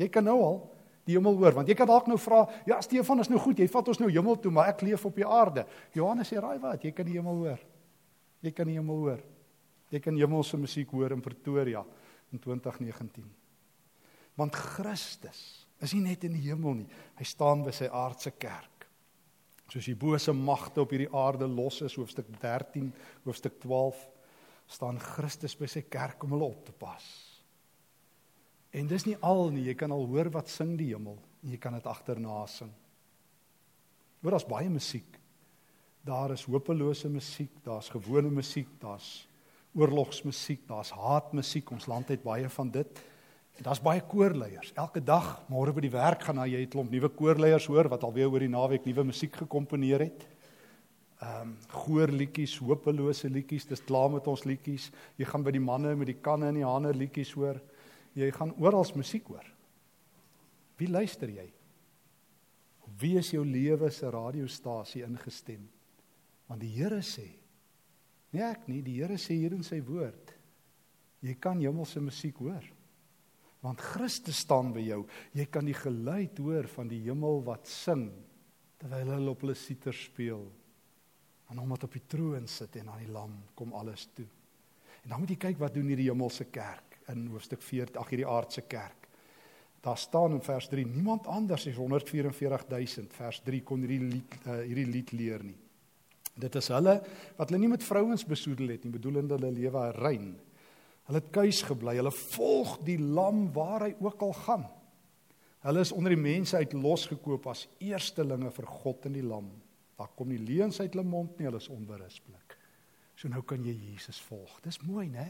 Jy 0.00 0.08
kan 0.12 0.24
nou 0.24 0.36
al 0.44 0.60
die 1.08 1.16
hemel 1.16 1.38
hoor 1.40 1.56
want 1.56 1.68
jy 1.70 1.76
kan 1.78 1.88
dalk 1.88 2.08
nou 2.10 2.18
vra 2.20 2.42
ja 2.68 2.80
Stefan 2.84 3.22
is 3.24 3.30
nou 3.32 3.40
goed 3.40 3.58
jy 3.58 3.66
vat 3.72 3.88
ons 3.88 4.00
nou 4.02 4.10
hemel 4.12 4.36
toe 4.38 4.52
maar 4.52 4.70
ek 4.74 4.84
leef 4.86 5.06
op 5.08 5.16
die 5.16 5.26
aarde. 5.26 5.64
Johannes 5.96 6.28
sê 6.30 6.40
raai 6.40 6.60
wat 6.62 6.84
jy 6.84 6.92
kan 6.96 7.08
die 7.08 7.16
hemel 7.16 7.44
hoor. 7.44 7.60
Jy 8.44 8.52
kan 8.56 8.68
die 8.68 8.76
hemel 8.76 9.04
hoor. 9.04 9.22
Jy 9.90 10.00
kan 10.04 10.16
hemelse 10.16 10.60
musiek 10.60 10.92
hoor 10.94 11.16
in 11.16 11.24
Pretoria 11.24 11.84
in 12.30 12.38
2019 12.38 13.36
want 14.38 14.54
Christus 14.56 15.66
is 15.84 15.92
nie 15.92 16.04
net 16.04 16.22
in 16.24 16.32
die 16.32 16.46
hemel 16.46 16.78
nie. 16.78 16.86
Hy 17.18 17.24
staan 17.28 17.64
by 17.64 17.72
sy 17.76 17.88
aardse 17.92 18.30
kerk 18.40 18.69
soos 19.70 19.86
die 19.86 19.98
bose 19.98 20.32
magte 20.34 20.82
op 20.82 20.90
hierdie 20.90 21.10
aarde 21.14 21.46
los 21.48 21.80
is 21.86 21.96
hoofstuk 21.98 22.30
13 22.42 22.92
hoofstuk 23.24 23.60
12 23.62 24.06
staan 24.70 24.98
Christus 25.02 25.56
by 25.58 25.70
sy 25.70 25.84
kerk 25.90 26.22
om 26.26 26.34
hulle 26.34 26.50
op 26.50 26.64
te 26.66 26.74
pas 26.74 27.10
En 28.70 28.86
dis 28.86 29.06
nie 29.06 29.16
al 29.26 29.48
nie, 29.50 29.64
jy 29.66 29.74
kan 29.78 29.90
al 29.90 30.06
hoor 30.10 30.30
wat 30.34 30.50
sing 30.50 30.76
die 30.78 30.92
hemel 30.92 31.18
en 31.42 31.54
jy 31.54 31.58
kan 31.58 31.74
dit 31.74 31.86
agterna 31.90 32.44
sing. 32.50 32.70
Hoor 34.20 34.36
daar's 34.36 34.46
baie 34.46 34.68
musiek. 34.70 35.16
Daar 36.06 36.32
is 36.34 36.46
hopelose 36.48 37.08
musiek, 37.12 37.52
daar's 37.64 37.90
gewone 37.92 38.30
musiek, 38.32 38.68
daar's 38.80 39.26
oorlogsmusiek, 39.76 40.62
daar's 40.68 40.92
haatmusiek. 40.94 41.70
Ons 41.72 41.88
land 41.90 42.08
het 42.12 42.22
baie 42.22 42.48
van 42.50 42.70
dit. 42.74 43.02
Daar's 43.60 43.82
baie 43.82 44.00
koorleiers. 44.00 44.72
Elke 44.78 45.02
dag 45.04 45.42
môre 45.50 45.72
by 45.74 45.82
die 45.84 45.92
werk 45.92 46.22
gaan 46.22 46.38
jy 46.48 46.62
'n 46.62 46.70
klomp 46.70 46.90
nuwe 46.90 47.08
koorleiers 47.08 47.66
hoor 47.66 47.88
wat 47.88 48.04
alweer 48.04 48.30
oor 48.30 48.40
die 48.40 48.48
naweek 48.48 48.86
nuwe 48.86 49.04
musiek 49.04 49.34
gekomponeer 49.36 50.00
het. 50.00 50.26
Ehm 51.20 51.42
um, 51.42 51.56
goorliedjies, 51.68 52.58
hopelose 52.58 53.28
liedjies, 53.28 53.66
dis 53.66 53.84
klaar 53.84 54.10
met 54.10 54.26
ons 54.26 54.44
liedjies. 54.44 54.90
Jy 55.18 55.24
gaan 55.24 55.42
by 55.42 55.50
die 55.50 55.60
manne 55.60 55.94
met 55.94 56.06
die 56.06 56.20
kanne 56.22 56.48
in 56.48 56.54
die 56.54 56.64
hande 56.64 56.94
liedjies 56.94 57.32
hoor. 57.32 57.60
Jy 58.14 58.30
gaan 58.30 58.54
oral 58.58 58.86
musiek 58.94 59.26
hoor. 59.28 59.44
Wie 60.78 60.88
luister 60.88 61.28
jy? 61.28 61.52
Wie 62.98 63.18
is 63.18 63.30
jou 63.30 63.44
lewe 63.44 63.90
se 63.90 64.10
radiostasie 64.10 65.04
ingestem? 65.04 65.68
Want 66.48 66.60
die 66.60 66.72
Here 66.72 67.02
sê, 67.02 67.28
nee 68.32 68.42
ek 68.42 68.66
nie, 68.66 68.80
die 68.82 68.96
Here 68.98 69.18
sê 69.18 69.36
hier 69.36 69.52
in 69.52 69.62
sy 69.62 69.80
woord, 69.84 70.32
jy 71.20 71.34
kan 71.38 71.60
hemelse 71.60 72.00
musiek 72.00 72.40
hoor. 72.40 72.64
Want 73.60 73.82
Christus 73.84 74.40
staan 74.46 74.72
by 74.72 74.82
jou. 74.86 75.02
Jy 75.36 75.46
kan 75.52 75.66
die 75.68 75.76
geluid 75.76 76.38
hoor 76.40 76.68
van 76.72 76.88
die 76.88 77.02
hemel 77.04 77.42
wat 77.44 77.68
sing 77.68 78.08
terwyl 78.80 79.12
hulle 79.12 79.34
op 79.34 79.42
hulle 79.44 79.56
siter 79.58 79.96
speel. 79.96 80.46
En 81.52 81.60
hom 81.60 81.74
wat 81.74 81.84
op 81.84 81.96
die 81.96 82.06
troon 82.08 82.46
sit 82.48 82.78
en 82.80 82.88
aan 82.88 83.02
die 83.02 83.12
lam 83.12 83.34
kom 83.58 83.74
alles 83.76 84.06
toe. 84.16 84.26
En 85.04 85.12
dan 85.12 85.20
moet 85.20 85.34
jy 85.34 85.40
kyk 85.48 85.60
wat 85.60 85.74
doen 85.74 85.90
hierdie 85.92 86.08
hemelse 86.08 86.46
kerk 86.52 87.00
in 87.10 87.26
hoofstuk 87.32 87.62
4, 87.64 87.94
ag 87.98 88.12
hierdie 88.12 88.28
aardse 88.28 88.64
kerk. 88.70 89.08
Daar 89.80 89.98
staan 89.98 90.36
in 90.36 90.42
vers 90.44 90.68
3 90.68 90.84
niemand 90.86 91.26
anders 91.26 91.64
as 91.66 91.76
144000 91.76 93.14
vers 93.16 93.40
3 93.46 93.62
kon 93.64 93.80
hierdie 93.84 94.02
lied 94.04 94.36
uh, 94.44 94.60
hierdie 94.60 94.88
lied 94.88 95.12
leer 95.16 95.44
nie. 95.44 95.56
Dit 96.40 96.56
is 96.60 96.68
hulle 96.72 96.98
wat 97.36 97.48
hulle 97.48 97.60
nie 97.62 97.72
met 97.72 97.84
vrouens 97.84 98.24
besoedel 98.28 98.74
het 98.74 98.84
nie, 98.84 98.92
bedoelende 98.92 99.36
hulle 99.38 99.52
lewe 99.56 99.86
rein. 99.96 100.30
Hulle 101.08 101.22
het 101.22 101.32
kuis 101.34 101.62
gebly. 101.62 101.96
Hulle 101.96 102.12
volg 102.12 102.78
die 102.86 102.98
lam 102.98 103.48
waar 103.52 103.88
hy 103.88 103.94
ook 103.98 104.22
al 104.22 104.36
gaan. 104.44 104.68
Hulle 105.60 105.82
is 105.84 105.92
onder 105.92 106.14
die 106.14 106.22
mense 106.22 106.56
uit 106.56 106.72
losgekoop 106.72 107.50
as 107.52 107.66
eerstelinge 107.84 108.50
vir 108.56 108.66
God 108.80 109.06
en 109.06 109.18
die 109.18 109.26
lam. 109.26 109.50
Daar 110.00 110.12
kom 110.16 110.30
nie 110.32 110.40
leuns 110.40 110.80
uit 110.80 110.94
hulle 110.94 111.04
mond 111.04 111.36
nie, 111.36 111.46
hulle 111.50 111.60
is 111.60 111.68
onberispelik. 111.68 112.56
So 113.20 113.28
nou 113.28 113.42
kan 113.44 113.60
jy 113.66 113.74
Jesus 113.90 114.20
volg. 114.24 114.54
Dis 114.64 114.80
mooi, 114.80 115.10
né? 115.12 115.26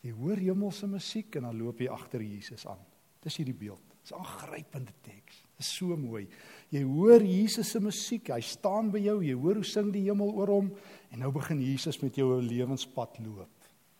Jy 0.00 0.14
hoor 0.16 0.40
hemelse 0.40 0.88
musiek 0.88 1.36
en 1.36 1.50
dan 1.50 1.58
loop 1.60 1.82
jy 1.82 1.90
agter 1.92 2.24
Jesus 2.24 2.64
aan. 2.68 2.80
Dis 3.20 3.36
hierdie 3.36 3.56
beeld. 3.56 3.84
Dis 4.00 4.12
'n 4.12 4.22
aangrypende 4.24 4.94
teks. 5.04 5.42
Dis 5.58 5.68
so 5.76 5.96
mooi. 5.96 6.26
Jy 6.70 6.82
hoor 6.82 7.20
Jesus 7.20 7.70
se 7.70 7.80
musiek. 7.80 8.28
Hy 8.28 8.40
staan 8.40 8.90
by 8.90 8.98
jou. 8.98 9.22
Jy 9.22 9.34
hoor 9.34 9.54
hoe 9.54 9.64
sing 9.64 9.92
die 9.92 10.08
hemel 10.08 10.32
oor 10.32 10.48
hom 10.48 10.72
en 11.10 11.18
nou 11.18 11.30
begin 11.30 11.60
Jesus 11.60 12.00
met 12.00 12.14
jou 12.16 12.40
'n 12.40 12.46
lewenspad 12.46 13.18
loop. 13.18 13.48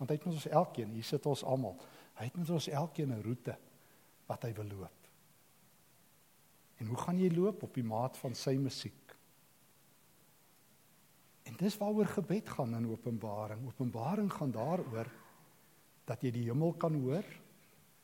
Want 0.01 0.09
hy 0.09 0.17
het 0.17 0.25
met 0.25 0.39
ons 0.39 0.49
elkeen, 0.49 0.95
hier 0.97 1.05
sit 1.05 1.27
ons 1.29 1.43
almal. 1.45 1.77
Hy 2.17 2.31
het 2.31 2.37
met 2.41 2.51
ons 2.51 2.69
elkeen 2.73 3.13
'n 3.13 3.23
roete 3.23 3.57
wat 4.27 4.43
hy 4.49 4.53
wil 4.57 4.71
loop. 4.79 5.09
En 6.81 6.87
hoe 6.87 6.97
gaan 6.97 7.19
jy 7.19 7.29
loop 7.35 7.63
op 7.63 7.75
die 7.75 7.85
maat 7.85 8.17
van 8.17 8.35
sy 8.35 8.55
musiek? 8.57 9.17
En 11.45 11.57
dis 11.61 11.77
waaroor 11.77 12.07
gebed 12.07 12.49
gaan 12.49 12.75
in 12.75 12.89
Openbaring. 12.89 13.67
Openbaring 13.67 14.33
gaan 14.33 14.51
daaroor 14.51 15.11
dat 16.05 16.23
jy 16.23 16.31
die 16.31 16.47
hemel 16.49 16.73
kan 16.73 16.95
hoor, 16.95 17.25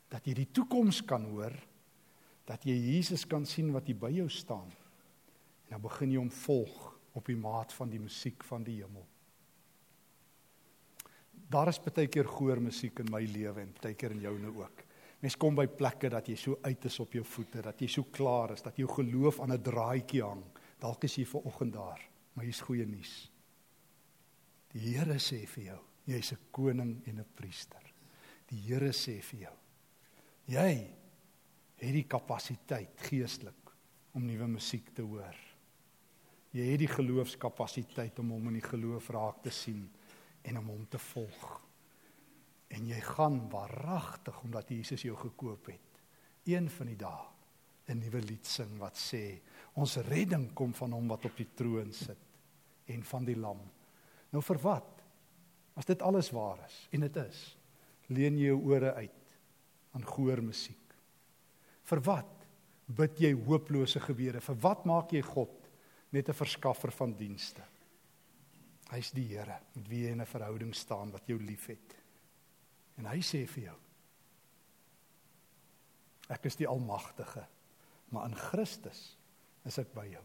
dat 0.07 0.25
jy 0.25 0.33
die 0.33 0.51
toekoms 0.51 1.01
kan 1.05 1.25
hoor, 1.31 1.55
dat 2.45 2.63
jy 2.63 2.75
Jesus 2.75 3.25
kan 3.27 3.45
sien 3.45 3.71
wat 3.71 3.87
hier 3.89 3.97
by 3.99 4.11
jou 4.11 4.29
staan. 4.29 4.69
En 5.67 5.75
dan 5.75 5.81
begin 5.81 6.11
jy 6.11 6.17
hom 6.17 6.31
volg 6.31 6.93
op 7.17 7.25
die 7.25 7.35
maat 7.35 7.73
van 7.73 7.89
die 7.89 7.99
musiek 7.99 8.43
van 8.43 8.63
die 8.63 8.77
hemel. 8.83 9.07
Daar 11.47 11.69
is 11.71 11.79
baie 11.79 12.09
keer 12.11 12.27
gehoor 12.27 12.59
musiek 12.59 12.99
in 12.99 13.07
my 13.11 13.21
lewe 13.23 13.63
en 13.63 13.71
baie 13.79 13.95
keer 13.95 14.11
in 14.11 14.25
joune 14.25 14.51
ook. 14.51 14.83
Mens 15.23 15.37
kom 15.39 15.55
by 15.57 15.65
plekke 15.79 16.09
dat 16.11 16.27
jy 16.27 16.35
so 16.37 16.59
uit 16.61 16.85
is 16.85 16.99
op 16.99 17.15
jou 17.15 17.23
voete, 17.25 17.63
dat 17.65 17.79
jy 17.81 17.87
so 17.89 18.09
klaar 18.13 18.53
is, 18.53 18.61
dat 18.65 18.77
jou 18.77 18.89
geloof 18.91 19.39
aan 19.41 19.53
'n 19.53 19.63
draadjie 19.63 20.21
hang. 20.23 20.43
Dalk 20.79 21.03
is 21.03 21.15
jy 21.15 21.25
ver 21.25 21.41
oggend 21.45 21.73
daar, 21.73 22.01
maar 22.33 22.45
hier's 22.45 22.61
goeie 22.61 22.85
nuus. 22.85 23.31
Die 24.73 24.93
Here 24.93 25.17
sê 25.17 25.47
vir 25.47 25.63
jou, 25.63 25.79
jy's 26.05 26.31
'n 26.33 26.37
koning 26.51 27.01
en 27.07 27.19
'n 27.19 27.25
priester. 27.35 27.81
Die 28.47 28.61
Here 28.67 28.91
sê 28.91 29.21
vir 29.21 29.39
jou, 29.39 29.57
jy 30.47 30.89
het 31.77 31.93
die 31.93 32.07
kapasiteit 32.07 32.99
geestelik 33.09 33.71
om 34.13 34.25
nuwe 34.25 34.47
musiek 34.47 34.93
te 34.93 35.01
hoor. 35.01 35.35
Jy 36.51 36.71
het 36.71 36.79
die 36.79 36.87
geloofskapasiteit 36.87 38.19
om 38.19 38.29
hom 38.31 38.47
in 38.47 38.53
die 38.53 38.69
geloof 38.69 39.09
raak 39.09 39.41
te 39.43 39.49
sien 39.49 39.89
en 40.47 40.59
om 40.59 40.69
hom 40.71 40.85
te 40.89 40.99
volg. 41.11 41.47
En 42.73 42.87
jy 42.87 42.99
gaan 43.03 43.41
waaragtig 43.51 44.41
omdat 44.43 44.71
Jesus 44.71 45.03
jou 45.05 45.15
gekoop 45.17 45.71
het. 45.71 46.01
Een 46.47 46.69
van 46.71 46.91
die 46.91 46.99
dae 46.99 47.25
'n 47.87 47.99
nuwe 47.99 48.21
lied 48.21 48.45
sing 48.45 48.77
wat 48.81 48.97
sê 48.99 49.39
ons 49.79 49.95
redding 50.09 50.49
kom 50.53 50.73
van 50.73 50.91
hom 50.91 51.07
wat 51.07 51.25
op 51.25 51.37
die 51.37 51.47
troon 51.55 51.93
sit 51.93 52.19
en 52.85 53.03
van 53.03 53.25
die 53.25 53.37
lam. 53.37 53.59
Nou 54.31 54.41
vir 54.43 54.59
wat? 54.63 55.03
As 55.77 55.85
dit 55.85 56.01
alles 56.01 56.31
waar 56.35 56.59
is 56.65 56.87
en 56.91 57.05
dit 57.05 57.15
is, 57.15 57.57
leen 58.07 58.39
jy 58.39 58.51
jou 58.51 58.59
ore 58.73 58.93
uit 58.93 59.23
aan 59.95 60.05
gehoor 60.05 60.41
musiek. 60.43 60.95
Vir 61.83 62.01
wat 62.03 62.33
bid 62.87 63.19
jy 63.19 63.33
hooplose 63.33 63.99
gebede? 63.99 64.41
Vir 64.41 64.59
wat 64.63 64.85
maak 64.85 65.11
jy 65.11 65.21
God 65.21 65.69
net 66.11 66.29
'n 66.29 66.33
verskaffer 66.33 66.91
van 66.91 67.13
dienste? 67.13 67.63
Hy's 68.93 69.11
die 69.11 69.25
Here 69.27 69.59
met 69.75 69.87
wie 69.91 70.05
jy 70.05 70.13
in 70.15 70.21
'n 70.21 70.29
verhouding 70.29 70.75
staan 70.75 71.11
wat 71.11 71.27
jou 71.27 71.39
liefhet. 71.39 71.95
En 72.97 73.05
hy 73.05 73.19
sê 73.19 73.45
vir 73.47 73.63
jou: 73.63 73.75
Ek 76.29 76.45
is 76.45 76.55
die 76.55 76.67
almagtige, 76.67 77.45
maar 78.09 78.25
in 78.29 78.35
Christus 78.35 79.17
is 79.65 79.77
ek 79.77 79.93
by 79.93 80.05
jou. 80.07 80.23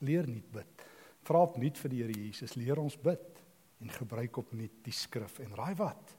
Leer 0.00 0.26
nie 0.26 0.42
bid. 0.52 0.86
Vra 1.24 1.42
op 1.42 1.56
nuut 1.56 1.78
vir 1.78 1.90
die 1.90 2.02
Here 2.02 2.12
Jesus, 2.26 2.56
leer 2.56 2.78
ons 2.78 2.96
bid 2.96 3.40
en 3.80 3.88
gebruik 3.88 4.36
op 4.36 4.52
nuut 4.52 4.84
die 4.84 4.92
skrif 4.92 5.38
en 5.38 5.54
raai 5.54 5.74
wat? 5.74 6.16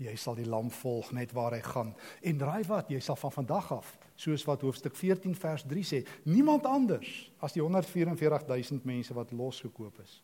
Jy 0.00 0.16
sal 0.16 0.34
die 0.34 0.48
lam 0.48 0.70
volg 0.70 1.12
net 1.12 1.32
waar 1.32 1.52
hy 1.52 1.60
gaan. 1.60 1.94
En 2.22 2.38
raai 2.40 2.64
wat, 2.64 2.88
jy 2.90 3.00
sal 3.00 3.16
van 3.16 3.32
vandag 3.32 3.72
af, 3.72 3.98
soos 4.16 4.46
wat 4.48 4.62
hoofstuk 4.62 4.96
14 4.96 5.34
vers 5.34 5.64
3 5.68 5.82
sê, 5.84 6.06
niemand 6.24 6.64
anders 6.66 7.30
as 7.40 7.52
die 7.52 7.60
144000 7.60 8.84
mense 8.84 9.14
wat 9.14 9.32
losgekoop 9.32 9.98
is 10.00 10.22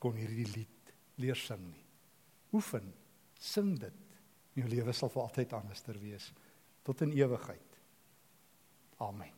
kon 0.00 0.16
hierdie 0.16 0.48
lied 0.54 0.92
leer 1.20 1.38
sing 1.38 1.60
nie. 1.68 1.84
Oefen, 2.56 2.86
sing 3.38 3.74
dit. 3.78 4.06
Jou 4.58 4.66
lewe 4.68 4.92
sal 4.96 5.12
vir 5.12 5.22
altyd 5.22 5.52
anderster 5.60 5.98
wees 6.00 6.30
tot 6.84 7.02
in 7.04 7.12
ewigheid. 7.14 7.76
Amen. 9.04 9.36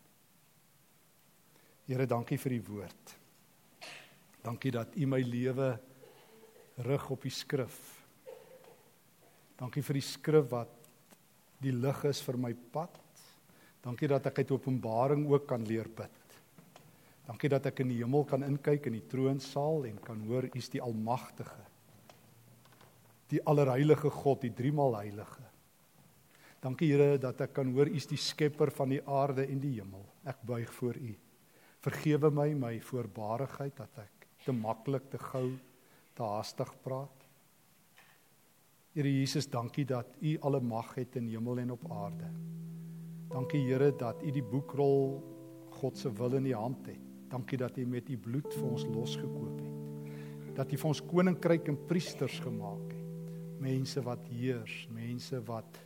Here, 1.88 2.06
dankie 2.06 2.38
vir 2.40 2.54
die 2.54 2.62
woord. 2.64 3.16
Dankie 4.42 4.72
dat 4.74 4.94
U 4.96 5.08
my 5.10 5.20
lewe 5.26 5.74
rig 6.86 7.08
op 7.12 7.26
die 7.26 7.34
skrif. 7.34 7.76
Dankie 9.58 9.84
vir 9.84 9.98
die 9.98 10.06
skrif 10.06 10.48
wat 10.54 10.72
die 11.62 11.74
lig 11.74 12.04
is 12.08 12.22
vir 12.24 12.38
my 12.40 12.54
pad. 12.74 12.96
Dankie 13.82 14.08
dat 14.10 14.30
ek 14.30 14.42
uit 14.42 14.54
Openbaring 14.54 15.26
ook 15.30 15.46
kan 15.50 15.66
leer 15.66 15.90
bid. 15.90 16.21
Dankie 17.26 17.50
dat 17.52 17.68
ek 17.70 17.84
in 17.84 17.92
die 17.92 18.00
hemel 18.00 18.24
kan 18.26 18.42
inkyk 18.42 18.88
in 18.90 18.96
die 18.98 19.06
troonsaal 19.10 19.86
en 19.86 20.00
kan 20.02 20.22
hoor 20.26 20.48
U 20.48 20.58
is 20.58 20.70
die 20.72 20.82
almagtige. 20.82 21.60
Die 23.30 23.40
allerheilige 23.48 24.10
God, 24.12 24.42
die 24.42 24.52
driemaal 24.52 24.98
heilige. 24.98 25.44
Dankie 26.62 26.92
Here 26.92 27.18
dat 27.18 27.40
ek 27.42 27.54
kan 27.58 27.70
hoor 27.74 27.90
U 27.90 27.94
is 27.98 28.08
die 28.10 28.20
skepper 28.20 28.70
van 28.74 28.92
die 28.94 29.00
aarde 29.06 29.46
en 29.46 29.62
die 29.62 29.76
hemel. 29.78 30.04
Ek 30.26 30.42
buig 30.46 30.70
voor 30.78 30.98
U. 30.98 31.14
Vergewe 31.82 32.30
my 32.30 32.52
my 32.54 32.76
voorbarigheid 32.82 33.74
dat 33.78 34.02
ek 34.04 34.28
te 34.44 34.54
maklik, 34.54 35.08
te 35.10 35.18
gou, 35.18 35.48
te 36.14 36.26
haastig 36.26 36.70
praat. 36.82 37.26
Here 38.92 39.08
Jesus, 39.08 39.46
dankie 39.48 39.86
dat 39.88 40.18
U 40.20 40.34
alle 40.42 40.60
mag 40.60 40.90
het 40.98 41.16
in 41.16 41.30
hemel 41.30 41.62
en 41.62 41.72
op 41.78 41.86
aarde. 41.90 42.28
Dankie 43.32 43.62
Here 43.70 43.90
dat 43.96 44.22
U 44.22 44.34
die 44.34 44.44
boekrol 44.44 45.22
God 45.78 45.98
se 45.98 46.12
wil 46.12 46.34
in 46.38 46.50
U 46.50 46.54
hand 46.54 46.86
het. 46.90 47.11
Dankie 47.32 47.56
dat 47.58 47.78
U 47.80 47.86
met 47.88 48.10
U 48.12 48.16
bloed 48.20 48.48
vir 48.52 48.66
ons 48.68 48.84
losgekoop 48.92 49.60
het. 49.62 50.56
Dat 50.58 50.72
U 50.72 50.78
vir 50.82 50.90
ons 50.90 51.00
koninkryk 51.08 51.70
en 51.72 51.78
priesters 51.88 52.36
gemaak 52.44 52.90
het. 52.92 52.98
Mense 53.62 54.02
wat 54.04 54.26
heers, 54.28 54.82
mense 54.92 55.38
wat 55.46 55.78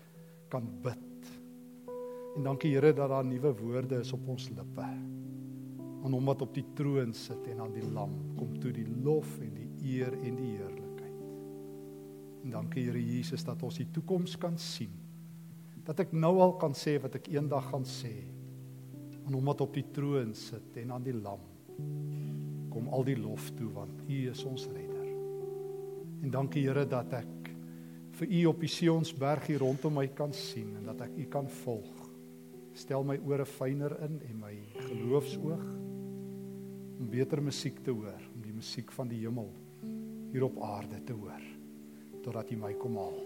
kan 0.50 0.66
bid. 0.82 1.30
En 2.36 2.48
dankie 2.48 2.72
Here 2.74 2.90
dat 2.92 3.12
daar 3.12 3.24
nuwe 3.24 3.52
woorde 3.60 4.00
is 4.02 4.12
op 4.16 4.26
ons 4.32 4.48
lippe. 4.56 4.88
Aan 6.06 6.14
hom 6.14 6.26
wat 6.26 6.42
op 6.42 6.54
die 6.54 6.66
troon 6.74 7.14
sit 7.14 7.46
en 7.52 7.62
aan 7.62 7.74
die 7.76 7.86
lam 7.94 8.16
kom 8.38 8.56
toe 8.62 8.72
die 8.74 8.88
lof 9.04 9.38
en 9.44 9.54
die 9.54 9.96
eer 9.96 10.14
en 10.16 10.38
die 10.40 10.52
heerlikheid. 10.56 11.20
En 12.42 12.56
dankie 12.58 12.88
Here 12.88 13.02
Jesus 13.02 13.46
dat 13.46 13.62
ons 13.62 13.78
die 13.78 13.90
toekoms 13.94 14.34
kan 14.40 14.58
sien. 14.58 14.94
Dat 15.86 16.02
ek 16.02 16.16
nou 16.16 16.40
al 16.42 16.56
kan 16.58 16.74
sê 16.74 16.96
wat 17.02 17.20
ek 17.20 17.30
eendag 17.30 17.70
gaan 17.70 17.86
sê 17.86 18.16
aan 19.26 19.34
hom 19.34 19.50
wat 19.50 19.64
op 19.64 19.74
die 19.74 19.86
troon 19.94 20.34
sit 20.38 20.78
en 20.82 20.94
aan 20.94 21.04
die 21.06 21.14
lam. 21.16 21.42
Kom 22.70 22.88
al 22.94 23.06
die 23.08 23.18
lof 23.18 23.50
toe 23.58 23.70
want 23.74 24.04
U 24.06 24.20
is 24.30 24.44
ons 24.46 24.68
redder. 24.70 25.08
En 26.22 26.32
dankie 26.32 26.64
Here 26.66 26.86
dat 26.88 27.12
ek 27.18 27.50
vir 28.16 28.32
U 28.38 28.44
op 28.52 28.62
die 28.62 28.70
Sionsberg 28.72 29.50
hier 29.50 29.60
rondom 29.64 29.98
my 29.98 30.06
kan 30.16 30.32
sien 30.34 30.76
en 30.78 30.86
dat 30.92 31.04
ek 31.08 31.18
U 31.18 31.26
kan 31.32 31.50
volg. 31.62 32.06
Stel 32.76 33.04
my 33.08 33.18
ore 33.24 33.46
fyner 33.48 33.96
in 34.06 34.20
en 34.30 34.40
my 34.40 34.54
geloofsoog 34.78 35.66
om 36.96 37.10
beter 37.12 37.42
musiek 37.44 37.82
te 37.84 37.92
hoor, 37.92 38.22
om 38.34 38.40
die 38.40 38.54
musiek 38.56 38.88
van 38.96 39.10
die 39.10 39.20
hemel 39.20 39.50
hier 40.32 40.46
op 40.48 40.62
aarde 40.64 41.02
te 41.04 41.16
hoor 41.16 41.44
totdat 42.26 42.50
U 42.50 42.56
my 42.58 42.72
kom 42.74 42.96
haal. 42.98 43.20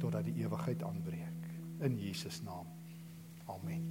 Totdat 0.00 0.24
die 0.24 0.38
ewigheid 0.40 0.82
aanbreek 0.88 1.50
in 1.84 1.98
Jesus 2.00 2.40
naam. 2.46 2.70
Amen. 3.44 3.82